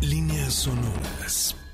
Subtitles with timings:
[0.00, 1.65] Líneas sonoras.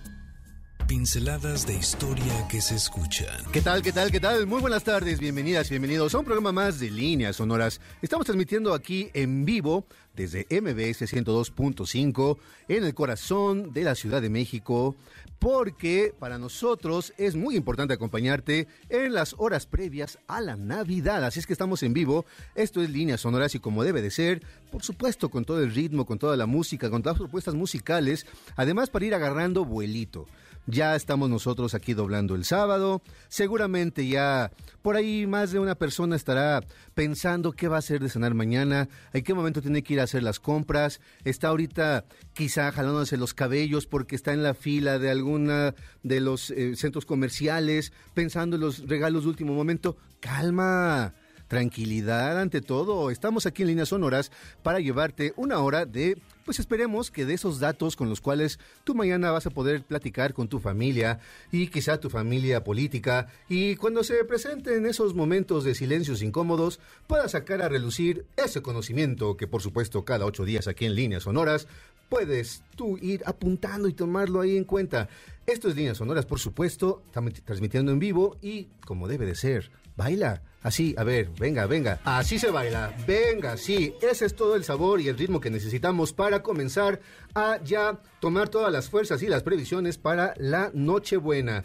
[0.92, 3.46] Pinceladas de historia que se escuchan.
[3.50, 4.46] ¿Qué tal, qué tal, qué tal?
[4.46, 7.80] Muy buenas tardes, bienvenidas, bienvenidos a un programa más de Líneas Sonoras.
[8.02, 12.36] Estamos transmitiendo aquí en vivo desde MBS 102.5
[12.68, 14.94] en el corazón de la Ciudad de México,
[15.38, 21.24] porque para nosotros es muy importante acompañarte en las horas previas a la Navidad.
[21.24, 24.42] Así es que estamos en vivo, esto es Líneas Sonoras y como debe de ser,
[24.70, 28.26] por supuesto con todo el ritmo, con toda la música, con todas las propuestas musicales,
[28.56, 30.26] además para ir agarrando vuelito.
[30.66, 33.02] Ya estamos nosotros aquí doblando el sábado.
[33.28, 36.62] Seguramente ya por ahí más de una persona estará
[36.94, 40.04] pensando qué va a hacer de cenar mañana, en qué momento tiene que ir a
[40.04, 41.00] hacer las compras.
[41.24, 46.50] Está ahorita quizá jalándose los cabellos porque está en la fila de alguna de los
[46.50, 49.96] eh, centros comerciales, pensando en los regalos de último momento.
[50.20, 51.12] Calma
[51.52, 53.10] tranquilidad ante todo.
[53.10, 56.16] Estamos aquí en líneas sonoras para llevarte una hora de,
[56.46, 60.32] pues esperemos que de esos datos con los cuales tú mañana vas a poder platicar
[60.32, 65.74] con tu familia y quizá tu familia política y cuando se presenten esos momentos de
[65.74, 70.86] silencios incómodos puedas sacar a relucir ese conocimiento que por supuesto cada ocho días aquí
[70.86, 71.68] en líneas sonoras
[72.08, 75.08] puedes tú ir apuntando y tomarlo ahí en cuenta.
[75.46, 77.02] Esto es Líneas Sonoras, por supuesto,
[77.44, 80.42] transmitiendo en vivo y como debe de ser, baila.
[80.62, 82.00] Así, a ver, venga, venga.
[82.04, 82.94] Así se baila.
[83.06, 83.94] Venga, sí.
[84.00, 87.00] Ese es todo el sabor y el ritmo que necesitamos para comenzar
[87.34, 91.64] a ya tomar todas las fuerzas y las previsiones para la Nochebuena.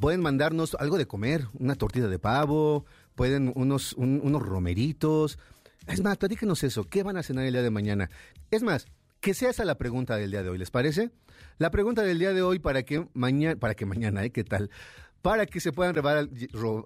[0.00, 5.38] pueden mandarnos algo de comer, una tortilla de pavo, pueden unos, un- unos romeritos.
[5.86, 6.84] Es más, platíquenos eso.
[6.84, 8.10] ¿Qué van a cenar el día de mañana?
[8.50, 8.86] Es más,
[9.20, 11.10] que sea esa la pregunta del día de hoy, ¿les parece?
[11.58, 14.30] La pregunta del día de hoy para que mañana, para que mañana, ¿eh?
[14.30, 14.70] ¿Qué tal?
[15.22, 16.28] Para que se puedan rebar,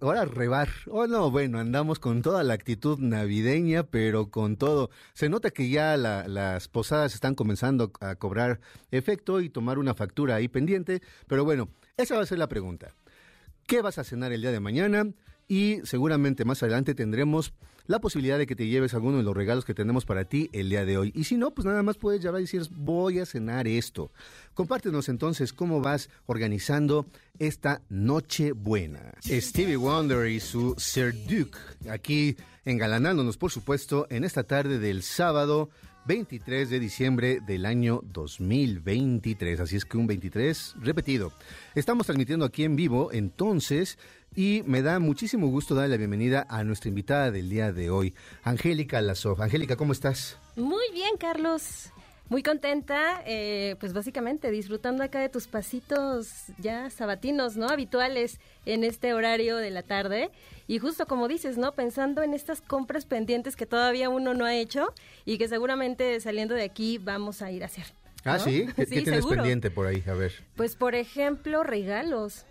[0.01, 0.69] ahora rebar.
[0.87, 4.91] Oh, no, bueno, andamos con toda la actitud navideña, pero con todo.
[5.15, 8.61] Se nota que ya la- las posadas están comenzando a cobrar
[8.93, 11.03] efecto y tomar una factura ahí pendiente.
[11.27, 12.95] Pero bueno, esa va a ser la pregunta.
[13.67, 15.07] ¿Qué vas a cenar el día de mañana?
[15.49, 17.55] Y seguramente más adelante tendremos
[17.87, 20.69] la posibilidad de que te lleves alguno de los regalos que tenemos para ti el
[20.69, 21.11] día de hoy.
[21.15, 24.13] Y si no, pues nada más puedes llamar y decir, voy a cenar esto.
[24.53, 27.07] Compártenos entonces cómo vas organizando
[27.39, 29.15] esta noche buena.
[29.25, 31.59] Stevie Wonder y su Sir Duke,
[31.91, 32.37] aquí
[32.67, 35.71] engalanándonos, por supuesto, en esta tarde del sábado
[36.09, 39.61] 23 de diciembre del año 2023.
[39.61, 41.33] Así es que un 23 repetido.
[41.75, 43.99] Estamos transmitiendo aquí en vivo, entonces,
[44.35, 48.15] y me da muchísimo gusto darle la bienvenida a nuestra invitada del día de hoy,
[48.43, 49.41] Angélica Lazof.
[49.41, 50.37] Angélica, ¿cómo estás?
[50.57, 51.91] Muy bien, Carlos.
[52.29, 56.29] Muy contenta, eh, pues básicamente disfrutando acá de tus pasitos
[56.59, 57.69] ya sabatinos, ¿no?
[57.71, 60.31] Habituales en este horario de la tarde.
[60.67, 61.73] Y justo como dices, ¿no?
[61.73, 64.93] Pensando en estas compras pendientes que todavía uno no ha hecho
[65.25, 67.87] y que seguramente saliendo de aquí vamos a ir a hacer.
[68.25, 68.67] Ah, sí.
[68.67, 69.37] ¿Qué, qué tienes seguro.
[69.37, 70.05] pendiente por ahí?
[70.07, 70.33] A ver.
[70.55, 72.45] Pues por ejemplo, regalos.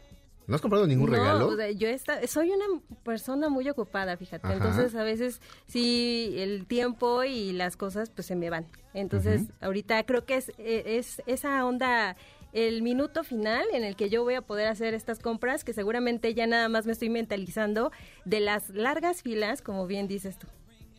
[0.47, 1.47] ¿No has comprado ningún No, regalo?
[1.49, 4.47] o sea, yo esta, soy una persona muy ocupada, fíjate.
[4.47, 4.55] Ajá.
[4.55, 8.65] Entonces, a veces sí, el tiempo y las cosas pues se me van.
[8.93, 12.15] Entonces, ahorita creo que es, eh, es esa onda,
[12.53, 16.33] el minuto final en el que yo voy a poder hacer estas compras, que seguramente
[16.33, 17.91] ya nada más me estoy mentalizando
[18.23, 20.47] de las largas filas, como bien dices tú.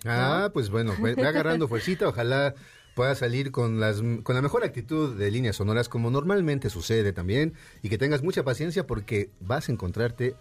[0.04, 2.54] Ah, pues bueno, ve, ve agarrando fuercita, ojalá
[2.98, 7.54] pueda salir con las con la mejor actitud de líneas sonoras como normalmente sucede también
[7.80, 10.34] y que tengas mucha paciencia porque vas a encontrarte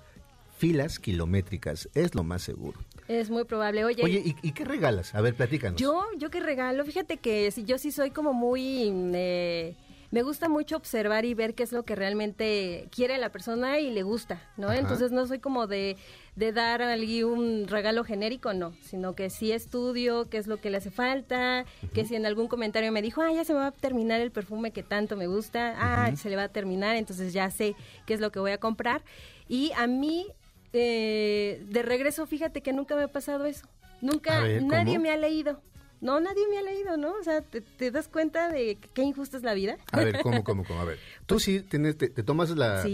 [0.57, 2.80] filas kilométricas, es lo más seguro.
[3.07, 3.86] Es muy probable.
[3.86, 5.13] Oye, Oye, ¿y, y qué regalas?
[5.13, 5.80] A ver, platícanos.
[5.80, 9.75] Yo, yo que regalo, fíjate que si yo sí soy como muy, eh,
[10.12, 13.92] me gusta mucho observar y ver qué es lo que realmente quiere la persona y
[13.92, 14.68] le gusta, ¿no?
[14.68, 14.77] Ajá.
[14.77, 15.98] Entonces no soy como de,
[16.36, 20.57] de dar a alguien un regalo genérico, no, sino que sí estudio qué es lo
[20.57, 23.59] que le hace falta, que si en algún comentario me dijo, ah, ya se me
[23.59, 26.95] va a terminar el perfume que tanto me gusta, ah, se le va a terminar,
[26.95, 27.75] entonces ya sé
[28.06, 29.04] qué es lo que voy a comprar.
[29.50, 30.27] Y a mí,
[30.74, 33.68] eh, de regreso, fíjate que nunca me ha pasado eso.
[34.01, 35.59] Nunca, nadie me ha leído.
[35.99, 37.13] No, nadie me ha leído, ¿no?
[37.19, 39.77] O sea, ¿te, das cuenta de qué injusta es la vida?
[39.91, 40.79] A ver, ¿cómo, cómo, cómo?
[40.79, 42.85] A ver, tú sí tienes, te, tomas la,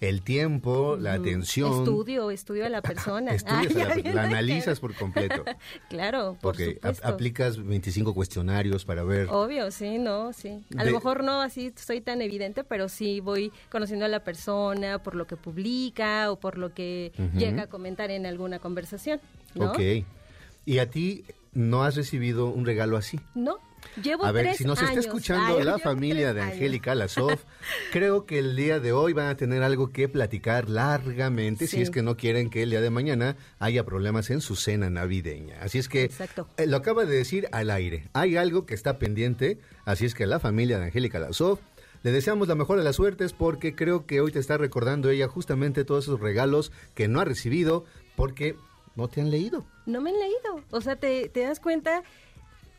[0.00, 1.72] el tiempo, la atención.
[1.72, 3.30] Estudio, estudio a la persona.
[3.34, 5.44] Estudias la, analizas por completo.
[5.88, 9.28] claro, por Porque aplicas 25 cuestionarios para ver.
[9.30, 10.62] Obvio, sí, no, sí.
[10.76, 15.02] A lo mejor no así soy tan evidente, pero sí voy conociendo a la persona
[15.02, 19.18] por lo que publica o por lo que llega a comentar en alguna conversación,
[19.54, 19.70] ¿no?
[19.70, 19.80] Ok.
[20.66, 23.20] ¿Y a ti no has recibido un regalo así.
[23.34, 23.58] No.
[24.02, 27.38] Llevo a ver, si nos está escuchando la familia de Angélica Lasov,
[27.92, 31.90] creo que el día de hoy van a tener algo que platicar largamente si es
[31.90, 35.56] que no quieren que el día de mañana haya problemas en su cena navideña.
[35.60, 36.10] Así es que
[36.56, 38.08] eh, lo acaba de decir al aire.
[38.12, 41.58] Hay algo que está pendiente, así es que la familia de Angélica Lasov
[42.02, 45.28] le deseamos la mejor de las suertes porque creo que hoy te está recordando ella
[45.28, 47.84] justamente todos esos regalos que no ha recibido
[48.16, 48.56] porque
[48.96, 49.64] no te han leído.
[49.86, 50.64] No me han leído.
[50.70, 52.02] O sea, te, das cuenta,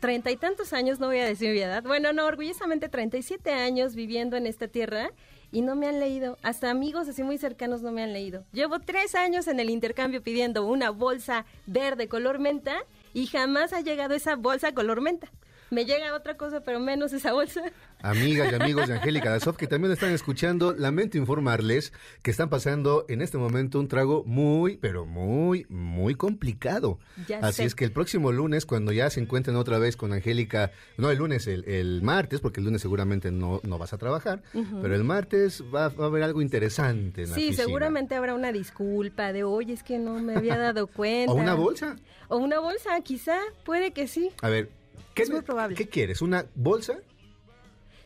[0.00, 3.22] treinta y tantos años, no voy a decir mi edad, bueno, no, orgullosamente treinta y
[3.22, 5.10] siete años viviendo en esta tierra
[5.50, 6.38] y no me han leído.
[6.42, 8.44] Hasta amigos así muy cercanos no me han leído.
[8.52, 12.76] Llevo tres años en el intercambio pidiendo una bolsa verde color menta
[13.14, 15.30] y jamás ha llegado esa bolsa color menta
[15.72, 17.62] me llega otra cosa, pero menos esa bolsa.
[18.02, 23.06] Amigas y amigos de Angélica Dasov que también están escuchando, lamento informarles que están pasando
[23.08, 26.98] en este momento un trago muy, pero muy, muy complicado.
[27.40, 31.10] Así es que el próximo lunes, cuando ya se encuentren otra vez con Angélica, no
[31.10, 34.42] el lunes, el, martes, porque el lunes seguramente no, no vas a trabajar,
[34.82, 37.22] pero el martes va, a haber algo interesante.
[37.22, 41.32] En sí, seguramente habrá una disculpa de, oye, es que no me había dado cuenta.
[41.32, 41.96] ¿O una bolsa?
[42.28, 44.30] O una bolsa, quizá, puede que sí.
[44.42, 44.81] A ver,
[45.14, 45.76] ¿Qué, es muy probable.
[45.76, 46.22] ¿Qué quieres?
[46.22, 46.98] ¿Una bolsa?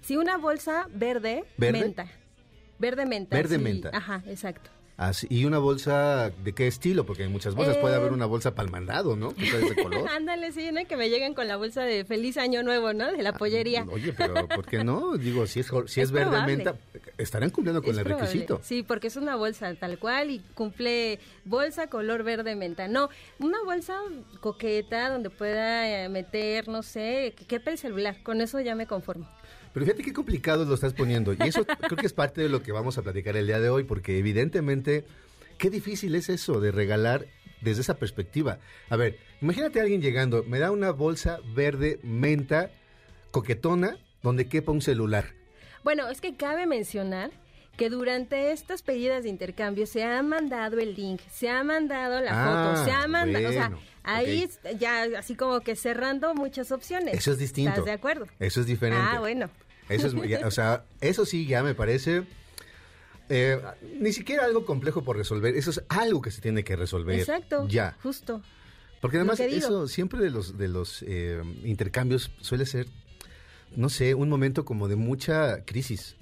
[0.00, 2.06] Sí, una bolsa verde, menta.
[2.78, 3.36] Verde menta.
[3.36, 3.90] Verde menta.
[3.92, 4.70] Ajá, exacto.
[5.28, 7.04] ¿Y una bolsa de qué estilo?
[7.04, 7.76] Porque hay muchas bolsas.
[7.76, 9.34] Puede haber eh, una bolsa para el mandado, ¿no?
[9.34, 10.08] Que de color.
[10.08, 10.86] Ándale, sí, ¿no?
[10.86, 13.12] Que me lleguen con la bolsa de Feliz Año Nuevo, ¿no?
[13.12, 13.84] De la ah, pollería.
[13.90, 15.18] oye, pero ¿por qué no?
[15.18, 16.76] Digo, si es, si es, verde menta,
[17.18, 18.60] estarán cumpliendo con el requisito.
[18.62, 22.88] Sí, porque es una bolsa tal cual y cumple bolsa color verde menta.
[22.88, 23.98] No, una bolsa
[24.40, 28.22] coqueta donde pueda eh, meter, no sé, que quepa el celular.
[28.22, 29.28] Con eso ya me conformo.
[29.76, 31.34] Pero fíjate qué complicado lo estás poniendo.
[31.34, 33.68] Y eso creo que es parte de lo que vamos a platicar el día de
[33.68, 35.04] hoy, porque evidentemente,
[35.58, 37.26] qué difícil es eso de regalar
[37.60, 38.58] desde esa perspectiva.
[38.88, 42.70] A ver, imagínate a alguien llegando, me da una bolsa verde menta
[43.32, 45.34] coquetona donde quepa un celular.
[45.84, 47.30] Bueno, es que cabe mencionar
[47.76, 52.30] que durante estas pedidas de intercambio se ha mandado el link, se ha mandado la
[52.30, 53.72] foto, se ha ah, mandado, o sea,
[54.04, 57.12] ahí ya así como que cerrando muchas opciones.
[57.12, 57.72] Eso es distinto.
[57.72, 58.26] ¿Estás de acuerdo?
[58.38, 59.04] Eso es diferente.
[59.06, 59.50] Ah, bueno.
[59.88, 62.24] Eso es, o sea, eso sí ya me parece
[63.28, 63.60] eh,
[63.98, 67.18] ni siquiera algo complejo por resolver, eso es algo que se tiene que resolver.
[67.18, 67.66] Exacto.
[67.68, 67.96] Ya.
[68.02, 68.42] Justo.
[69.00, 72.86] Porque además eso siempre de los de los eh, intercambios suele ser,
[73.74, 76.16] no sé, un momento como de mucha crisis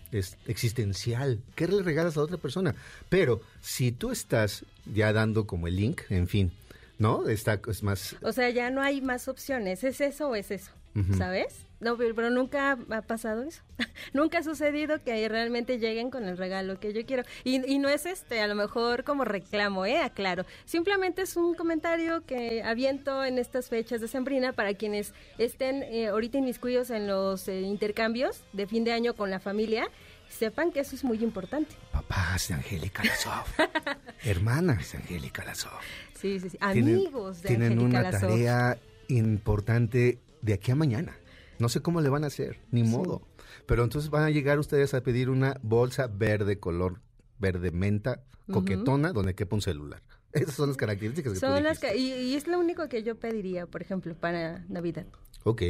[0.46, 1.40] existencial.
[1.54, 2.74] ¿Qué le regalas a otra persona?
[3.08, 6.52] Pero si tú estás ya dando como el link, en fin,
[6.98, 7.28] ¿no?
[7.28, 8.16] Está es más.
[8.22, 9.84] O sea, ya no hay más opciones.
[9.84, 10.72] ¿Es eso o es eso?
[11.18, 11.66] ¿Sabes?
[11.80, 13.62] No, pero, nunca ha pasado eso.
[14.12, 17.24] nunca ha sucedido que realmente lleguen con el regalo que yo quiero.
[17.42, 20.00] Y, y, no es este, a lo mejor como reclamo, ¿eh?
[20.00, 20.46] Aclaro.
[20.64, 26.08] Simplemente es un comentario que aviento en estas fechas de Sembrina para quienes estén eh,
[26.08, 29.88] ahorita inmiscuidos en los eh, intercambios de fin de año con la familia
[30.28, 31.74] sepan que eso es muy importante.
[31.92, 33.44] Papás de Angélica Lasov.
[34.24, 35.80] Hermanas de Angélica Lasov.
[36.14, 36.58] Sí, sí, sí.
[36.60, 38.78] Amigos de Tienen una tarea
[39.08, 41.16] importante de aquí a mañana.
[41.58, 43.26] No sé cómo le van a hacer, ni modo.
[43.66, 47.00] Pero entonces van a llegar ustedes a pedir una bolsa verde color
[47.38, 50.02] verde menta, coquetona, donde quepa un celular.
[50.32, 53.82] Esas son las características que son las y, es lo único que yo pediría, por
[53.82, 55.06] ejemplo, para Navidad.
[55.44, 55.62] Ok.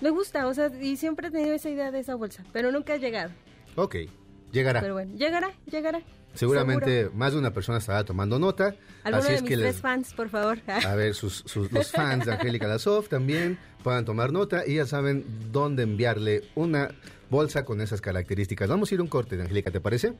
[0.00, 2.94] Me gusta, o sea, y siempre he tenido esa idea de esa bolsa, pero nunca
[2.94, 3.30] ha llegado.
[3.76, 3.96] Ok,
[4.50, 4.80] llegará.
[4.80, 6.00] Pero bueno, llegará, llegará.
[6.32, 8.74] Seguramente más de una persona estará tomando nota.
[9.02, 10.58] Algunos de mis tres fans, por favor.
[10.66, 15.24] A ver, sus, los fans de Angélica Lasov también puedan tomar nota y ya saben
[15.52, 16.90] dónde enviarle una
[17.30, 18.68] bolsa con esas características.
[18.68, 20.14] Vamos a ir a un corte, Angélica, ¿te parece?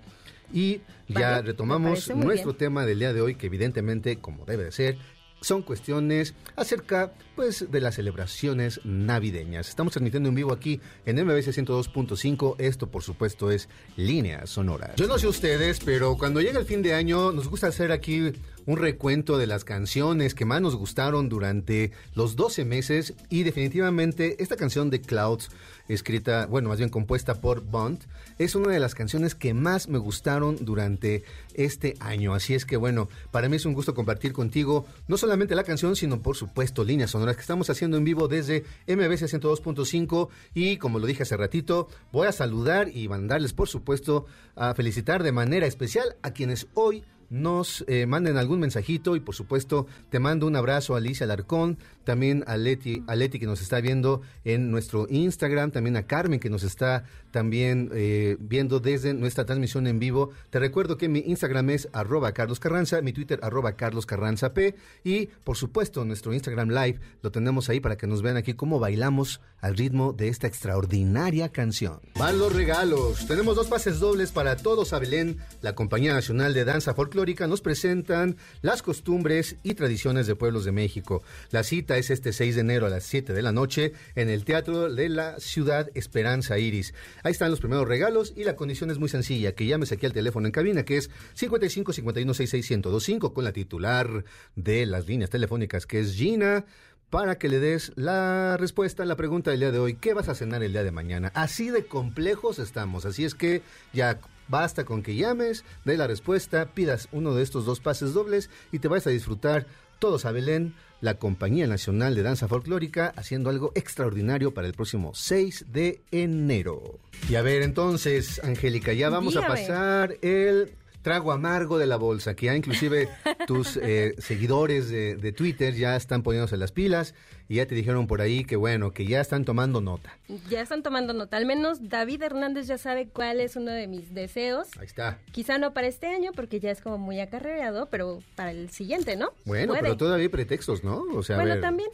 [0.52, 4.96] Y ya retomamos nuestro tema del día de hoy, que evidentemente, como debe de ser,
[5.40, 9.68] son cuestiones acerca pues de las celebraciones navideñas.
[9.68, 12.56] Estamos transmitiendo en vivo aquí en MBC 102.5.
[12.58, 14.94] Esto por supuesto es Línea Sonora.
[14.96, 18.32] Yo no sé ustedes, pero cuando llega el fin de año nos gusta hacer aquí
[18.66, 24.42] un recuento de las canciones que más nos gustaron durante los 12 meses y definitivamente
[24.42, 25.50] esta canción de Clouds,
[25.88, 28.00] escrita, bueno, más bien compuesta por Bond,
[28.40, 32.32] es una de las canciones que más me gustaron durante este año.
[32.32, 35.94] Así es que bueno, para mí es un gusto compartir contigo no solamente la canción,
[35.94, 40.98] sino por supuesto líneas sonoras que estamos haciendo en vivo desde MBC 102.5 y como
[40.98, 44.24] lo dije hace ratito, voy a saludar y mandarles por supuesto
[44.56, 49.34] a felicitar de manera especial a quienes hoy nos eh, manden algún mensajito y por
[49.34, 53.62] supuesto te mando un abrazo a Alicia Alarcón, también a Leti, a Leti que nos
[53.62, 59.14] está viendo en nuestro Instagram, también a Carmen que nos está también eh, viendo desde
[59.14, 60.30] nuestra transmisión en vivo.
[60.50, 64.74] Te recuerdo que mi Instagram es arroba Carlos Carranza, mi Twitter arroba Carlos Carranza P
[65.04, 68.78] y por supuesto nuestro Instagram Live lo tenemos ahí para que nos vean aquí cómo
[68.78, 72.00] bailamos al ritmo de esta extraordinaria canción.
[72.18, 73.26] Van los regalos.
[73.26, 75.38] Tenemos dos pases dobles para todos a Belén.
[75.60, 80.72] La Compañía Nacional de Danza Folclórica nos presentan las costumbres y tradiciones de pueblos de
[80.72, 81.22] México.
[81.50, 84.44] La cita es este 6 de enero a las 7 de la noche en el
[84.44, 86.94] Teatro de la Ciudad Esperanza Iris.
[87.22, 90.12] Ahí están los primeros regalos y la condición es muy sencilla, que llames aquí al
[90.12, 94.24] teléfono en cabina que es 55 51 66 1025 con la titular
[94.56, 96.64] de las líneas telefónicas que es Gina
[97.10, 99.94] para que le des la respuesta a la pregunta del día de hoy.
[99.94, 101.32] ¿Qué vas a cenar el día de mañana?
[101.34, 103.04] Así de complejos estamos.
[103.04, 103.62] Así es que
[103.92, 108.48] ya basta con que llames, dé la respuesta, pidas uno de estos dos pases dobles
[108.72, 109.66] y te vas a disfrutar
[109.98, 115.12] todos a Belén, la Compañía Nacional de Danza Folclórica, haciendo algo extraordinario para el próximo
[115.14, 116.98] 6 de enero.
[117.28, 122.34] Y a ver, entonces, Angélica, ya vamos a pasar el trago amargo de la bolsa,
[122.34, 123.08] que ya inclusive
[123.46, 127.14] tus eh, seguidores de, de, Twitter ya están poniéndose las pilas
[127.48, 130.18] y ya te dijeron por ahí que bueno, que ya están tomando nota.
[130.48, 131.36] Ya están tomando nota.
[131.36, 134.68] Al menos David Hernández ya sabe cuál es uno de mis deseos.
[134.78, 135.18] Ahí está.
[135.32, 139.16] Quizá no para este año porque ya es como muy acarreado, pero para el siguiente,
[139.16, 139.30] ¿no?
[139.44, 139.82] Bueno, Puede.
[139.82, 141.02] pero todavía hay pretextos, ¿no?
[141.14, 141.88] O sea, a Bueno, ver, también.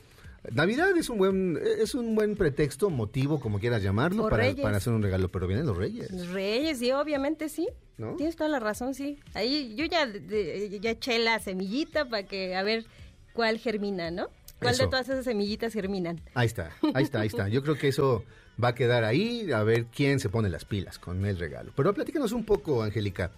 [0.52, 4.92] Navidad es un buen es un buen pretexto, motivo, como quieras llamarlo, para, para hacer
[4.92, 6.10] un regalo, pero vienen los Reyes.
[6.10, 7.68] Los Reyes, sí, obviamente sí.
[7.98, 8.14] ¿No?
[8.16, 9.18] Tienes toda la razón, sí.
[9.34, 12.84] Ahí yo ya, de- ya eché la semillita para que a ver
[13.32, 14.28] cuál germina, ¿no?
[14.60, 14.84] ¿Cuál Eso.
[14.84, 16.20] de todas esas semillitas germinan?
[16.34, 17.48] Ahí está, ahí está, ahí está.
[17.48, 18.24] Yo creo que eso
[18.62, 21.72] va a quedar ahí, a ver quién se pone las pilas con el regalo.
[21.76, 23.30] Pero platícanos un poco, Angélica,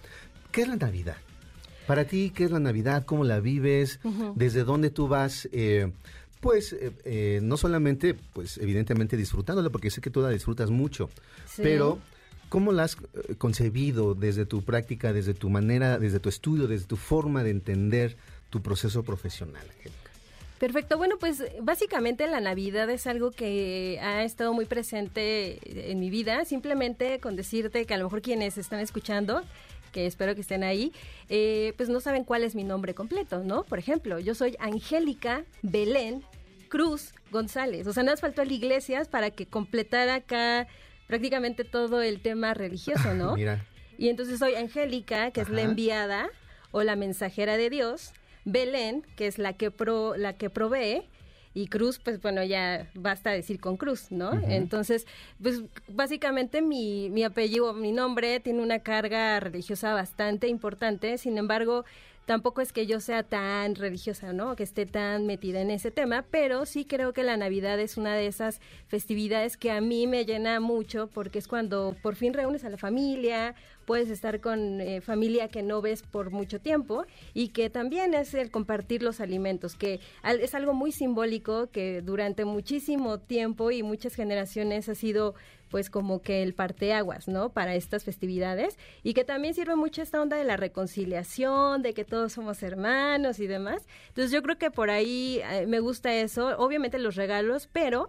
[0.52, 1.16] ¿qué es la Navidad?
[1.88, 3.04] Para ti, ¿qué es la Navidad?
[3.04, 3.98] ¿Cómo la vives?
[4.36, 5.48] ¿Desde dónde tú vas?
[5.52, 5.90] eh,
[6.40, 11.10] pues eh, eh, no solamente, pues evidentemente disfrutándola, porque sé que tú la disfrutas mucho,
[11.46, 11.62] Sí.
[11.64, 11.98] pero
[12.48, 16.86] ¿cómo la has eh, concebido desde tu práctica, desde tu manera, desde tu estudio, desde
[16.86, 18.16] tu forma de entender
[18.50, 20.08] tu proceso profesional, Angélica?
[20.58, 26.10] Perfecto, bueno, pues básicamente la Navidad es algo que ha estado muy presente en mi
[26.10, 29.42] vida, simplemente con decirte que a lo mejor quienes están escuchando,
[29.92, 30.92] que espero que estén ahí,
[31.28, 33.62] eh, pues no saben cuál es mi nombre completo, ¿no?
[33.62, 36.24] Por ejemplo, yo soy Angélica Belén
[36.68, 40.66] Cruz González, o sea, nada más faltó el Iglesias para que completara acá
[41.08, 43.34] prácticamente todo el tema religioso, ¿no?
[43.36, 43.66] Mira.
[43.98, 46.28] Y entonces soy Angélica, que es la enviada
[46.70, 48.12] o la mensajera de Dios,
[48.44, 51.02] Belén, que es la que pro, la que provee,
[51.54, 54.30] y Cruz, pues bueno, ya basta decir con Cruz, ¿no?
[54.48, 55.08] Entonces,
[55.42, 61.84] pues básicamente mi, mi apellido, mi nombre tiene una carga religiosa bastante importante, sin embargo,
[62.28, 64.54] tampoco es que yo sea tan religiosa, ¿no?
[64.54, 68.14] Que esté tan metida en ese tema, pero sí creo que la Navidad es una
[68.14, 72.64] de esas festividades que a mí me llena mucho porque es cuando por fin reúnes
[72.64, 73.54] a la familia,
[73.86, 78.34] puedes estar con eh, familia que no ves por mucho tiempo y que también es
[78.34, 84.14] el compartir los alimentos, que es algo muy simbólico que durante muchísimo tiempo y muchas
[84.14, 85.34] generaciones ha sido
[85.68, 87.50] pues como que el parteaguas, ¿no?
[87.50, 92.04] Para estas festividades y que también sirve mucho esta onda de la reconciliación, de que
[92.04, 93.86] todos somos hermanos y demás.
[94.08, 98.08] Entonces yo creo que por ahí eh, me gusta eso, obviamente los regalos, pero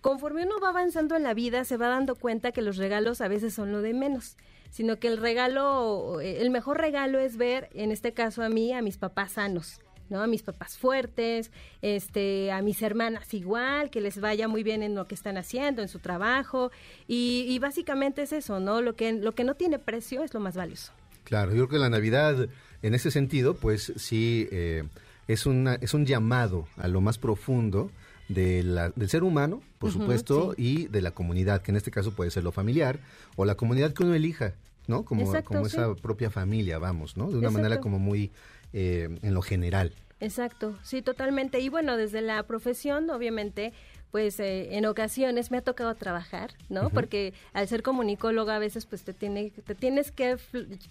[0.00, 3.28] conforme uno va avanzando en la vida se va dando cuenta que los regalos a
[3.28, 4.36] veces son lo de menos,
[4.70, 8.72] sino que el regalo, eh, el mejor regalo es ver, en este caso a mí,
[8.72, 9.80] a mis papás sanos.
[10.10, 10.20] ¿No?
[10.22, 11.50] A mis papás fuertes,
[11.82, 15.82] este, a mis hermanas igual, que les vaya muy bien en lo que están haciendo,
[15.82, 16.70] en su trabajo,
[17.08, 18.82] y, y básicamente es eso, ¿no?
[18.82, 20.92] Lo que, lo que no tiene precio es lo más valioso.
[21.24, 22.48] Claro, yo creo que la Navidad,
[22.82, 24.84] en ese sentido, pues sí, eh,
[25.28, 27.90] es, una, es un llamado a lo más profundo
[28.28, 32.12] de la- del ser humano, por supuesto, y de la comunidad, que en este caso
[32.12, 32.98] puede ser lo familiar,
[33.36, 34.54] o la comunidad que uno elija,
[34.86, 35.04] ¿no?
[35.04, 35.76] Como, Exacto, como sí.
[35.76, 37.30] esa propia familia, vamos, ¿no?
[37.30, 38.30] De una manera como muy
[38.72, 39.94] eh, en lo general.
[40.20, 41.60] Exacto, sí, totalmente.
[41.60, 43.72] Y bueno, desde la profesión, obviamente,
[44.10, 46.90] pues eh, en ocasiones me ha tocado trabajar, ¿no?
[46.90, 50.36] Porque al ser comunicóloga a veces pues te, tiene, te tienes que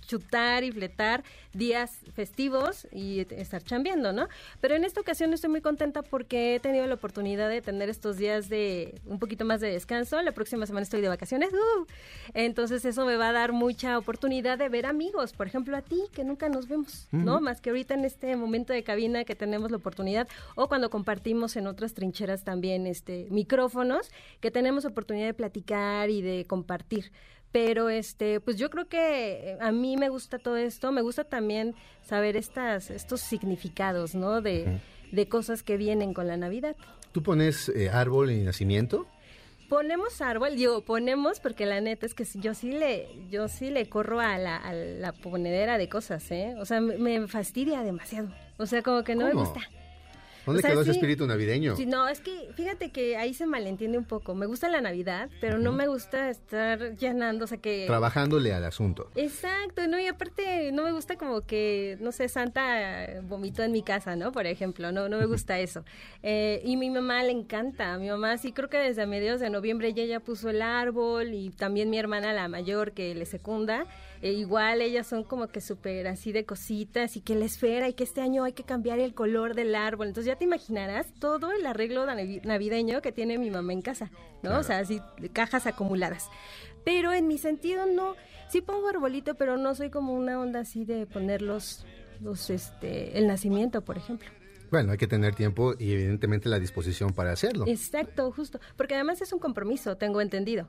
[0.07, 1.23] chutar y fletar
[1.53, 4.27] días festivos y estar chambeando, ¿no?
[4.61, 8.17] Pero en esta ocasión estoy muy contenta porque he tenido la oportunidad de tener estos
[8.17, 10.21] días de un poquito más de descanso.
[10.21, 11.49] La próxima semana estoy de vacaciones.
[11.51, 11.85] ¡uh!
[12.33, 16.03] Entonces eso me va a dar mucha oportunidad de ver amigos, por ejemplo a ti,
[16.13, 17.41] que nunca nos vemos, ¿no?
[17.41, 21.55] Más que ahorita en este momento de cabina que tenemos la oportunidad o cuando compartimos
[21.55, 27.11] en otras trincheras también este micrófonos, que tenemos oportunidad de platicar y de compartir.
[27.51, 30.91] Pero este pues yo creo que eh, a mí me gusta todo esto.
[30.91, 34.79] Me gusta también saber estas estos significados no de,
[35.11, 36.75] de cosas que vienen con la navidad.
[37.11, 39.07] Tú pones eh, árbol y nacimiento
[39.69, 43.87] ponemos árbol, digo, ponemos porque la neta es que yo sí le, yo sí le
[43.87, 46.55] corro a la, a la ponedera de cosas, ¿eh?
[46.59, 48.29] O sea, me, fastidia demasiado.
[48.57, 49.61] O sea, como que no me gusta.
[50.53, 51.75] ¿Dónde quedó ese espíritu navideño?
[51.75, 54.35] Sí, no, es que fíjate que ahí se malentiende un poco.
[54.35, 57.85] Me gusta la Navidad, pero no me gusta estar llenando, o sea que...
[57.87, 59.09] Trabajándole al asunto.
[59.15, 63.83] Exacto, no, y aparte no me gusta como que, no sé, Santa vomitó en mi
[63.83, 64.31] casa, ¿no?
[64.31, 65.83] Por ejemplo, no, no me gusta eso.
[66.23, 69.89] Eh, y mi mamá le encanta, mi mamá sí creo que desde mediados de noviembre
[69.89, 73.85] ella ya puso el árbol y también mi hermana la mayor que le secunda.
[74.21, 77.93] E igual ellas son como que súper así de cositas y que la esfera y
[77.93, 80.07] que este año hay que cambiar el color del árbol.
[80.07, 84.11] Entonces ya te imaginarás todo el arreglo navideño que tiene mi mamá en casa,
[84.43, 84.57] ¿no?
[84.59, 86.29] O sea, así cajas acumuladas.
[86.83, 88.15] Pero en mi sentido no,
[88.49, 91.85] sí pongo arbolito, pero no soy como una onda así de ponerlos
[92.21, 94.29] los, este, el nacimiento, por ejemplo.
[94.71, 97.65] Bueno, hay que tener tiempo y evidentemente la disposición para hacerlo.
[97.67, 100.67] Exacto, justo, porque además es un compromiso, tengo entendido.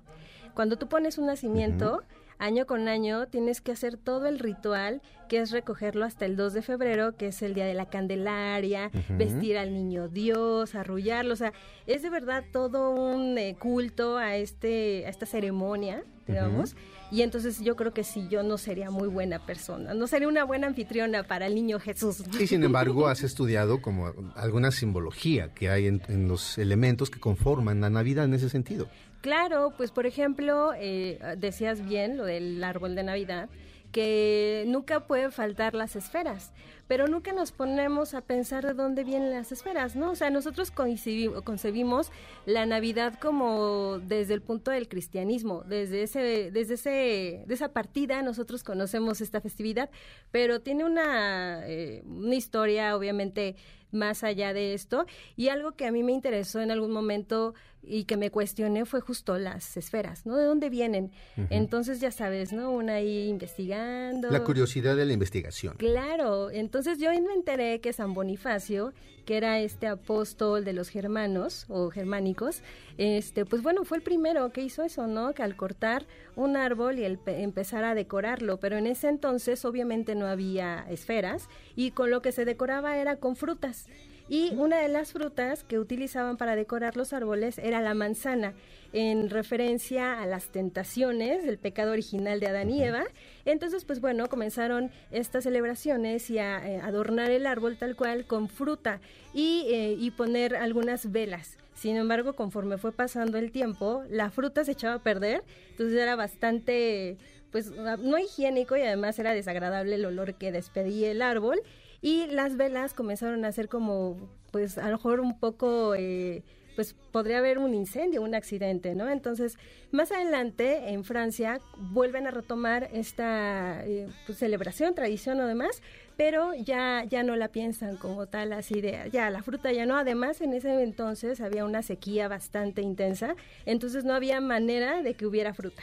[0.54, 2.02] Cuando tú pones un nacimiento,
[2.40, 6.54] año con año tienes que hacer todo el ritual, que es recogerlo hasta el 2
[6.54, 11.36] de febrero, que es el día de la Candelaria, vestir al niño Dios, arrullarlo, o
[11.36, 11.52] sea,
[11.86, 16.74] es de verdad todo un eh, culto a este a esta ceremonia, digamos.
[17.12, 20.44] Y entonces yo creo que sí, yo no sería muy buena persona, no sería una
[20.44, 22.22] buena anfitriona para el niño Jesús.
[22.38, 27.80] Y sin embargo, has estudiado como alguna simbología que hay en los elementos que conforman
[27.80, 28.88] la Navidad en ese sentido.
[29.20, 33.50] Claro, pues por ejemplo, eh, decías bien lo del árbol de Navidad,
[33.92, 36.52] que nunca pueden faltar las esferas,
[36.90, 40.10] pero nunca nos ponemos a pensar de dónde vienen las esferas, ¿no?
[40.10, 42.10] O sea, nosotros concebimos
[42.46, 48.22] la Navidad como desde el punto del cristianismo, desde ese, desde ese, de esa partida
[48.22, 49.88] nosotros conocemos esta festividad,
[50.32, 53.54] pero tiene una, eh, una historia, obviamente,
[53.92, 55.06] más allá de esto.
[55.36, 59.00] Y algo que a mí me interesó en algún momento y que me cuestioné fue
[59.00, 60.36] justo las esferas, ¿no?
[60.36, 61.12] ¿De dónde vienen?
[61.48, 62.70] Entonces, ya sabes, ¿no?
[62.70, 64.30] Una ahí investigando.
[64.30, 65.76] La curiosidad de la investigación.
[65.78, 68.92] Claro, entonces yo me enteré que San Bonifacio,
[69.24, 72.62] que era este apóstol de los germanos o germánicos,
[72.98, 75.32] este, pues bueno, fue el primero que hizo eso, ¿no?
[75.34, 80.14] Que al cortar un árbol y el empezar a decorarlo, pero en ese entonces obviamente
[80.14, 83.86] no había esferas y con lo que se decoraba era con frutas.
[84.30, 88.54] Y una de las frutas que utilizaban para decorar los árboles era la manzana,
[88.92, 93.02] en referencia a las tentaciones del pecado original de Adán y Eva.
[93.44, 98.48] Entonces, pues bueno, comenzaron estas celebraciones y a eh, adornar el árbol tal cual con
[98.48, 99.00] fruta
[99.34, 101.58] y, eh, y poner algunas velas.
[101.74, 106.14] Sin embargo, conforme fue pasando el tiempo, la fruta se echaba a perder, entonces era
[106.14, 107.16] bastante
[107.50, 111.60] pues no higiénico y además era desagradable el olor que despedía el árbol
[112.02, 114.16] y las velas comenzaron a ser como,
[114.50, 115.94] pues a lo mejor un poco...
[115.94, 116.42] Eh,
[116.80, 119.10] pues podría haber un incendio, un accidente, ¿no?
[119.10, 119.58] Entonces,
[119.90, 125.82] más adelante, en Francia, vuelven a retomar esta eh, pues, celebración, tradición o demás,
[126.16, 129.96] pero ya, ya no la piensan como tal, así de, ya, la fruta ya no.
[129.96, 133.34] Además, en ese entonces había una sequía bastante intensa,
[133.66, 135.82] entonces no había manera de que hubiera fruta.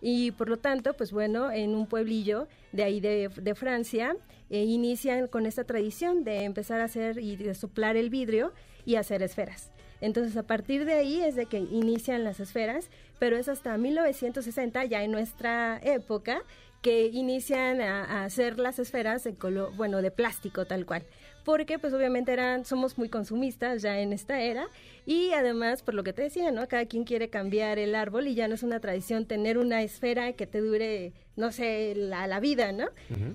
[0.00, 4.16] Y por lo tanto, pues bueno, en un pueblillo de ahí de, de Francia,
[4.50, 8.52] eh, inician con esta tradición de empezar a hacer y de soplar el vidrio
[8.86, 9.70] y hacer esferas.
[10.00, 14.84] Entonces, a partir de ahí es de que inician las esferas, pero es hasta 1960,
[14.84, 16.42] ya en nuestra época,
[16.82, 21.04] que inician a, hacer las esferas de color, bueno, de plástico tal cual
[21.48, 24.68] porque pues obviamente eran, somos muy consumistas ya en esta era
[25.06, 26.68] y además por lo que te decía, ¿no?
[26.68, 30.34] Cada quien quiere cambiar el árbol y ya no es una tradición tener una esfera
[30.34, 32.88] que te dure, no sé, la, la vida, ¿no?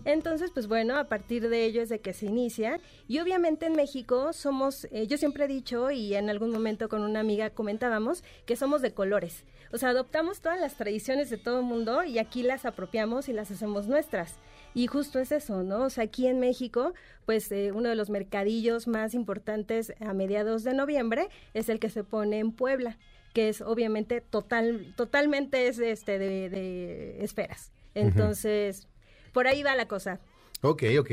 [0.06, 3.74] Entonces, pues bueno, a partir de ello es de que se inicia y obviamente en
[3.74, 8.24] México somos, eh, yo siempre he dicho y en algún momento con una amiga comentábamos
[8.46, 12.20] que somos de colores O sea, adoptamos todas las tradiciones de todo el mundo y
[12.20, 14.36] aquí las apropiamos y las hacemos nuestras.
[14.74, 15.84] Y justo es eso, ¿no?
[15.84, 16.94] O sea, aquí en México,
[17.26, 21.90] pues eh, uno de los mercadillos más importantes a mediados de noviembre es el que
[21.90, 22.98] se pone en Puebla,
[23.34, 27.72] que es obviamente total, totalmente es este de, de esferas.
[27.96, 28.88] Entonces,
[29.32, 30.20] por ahí va la cosa.
[30.66, 31.12] Ok, ok.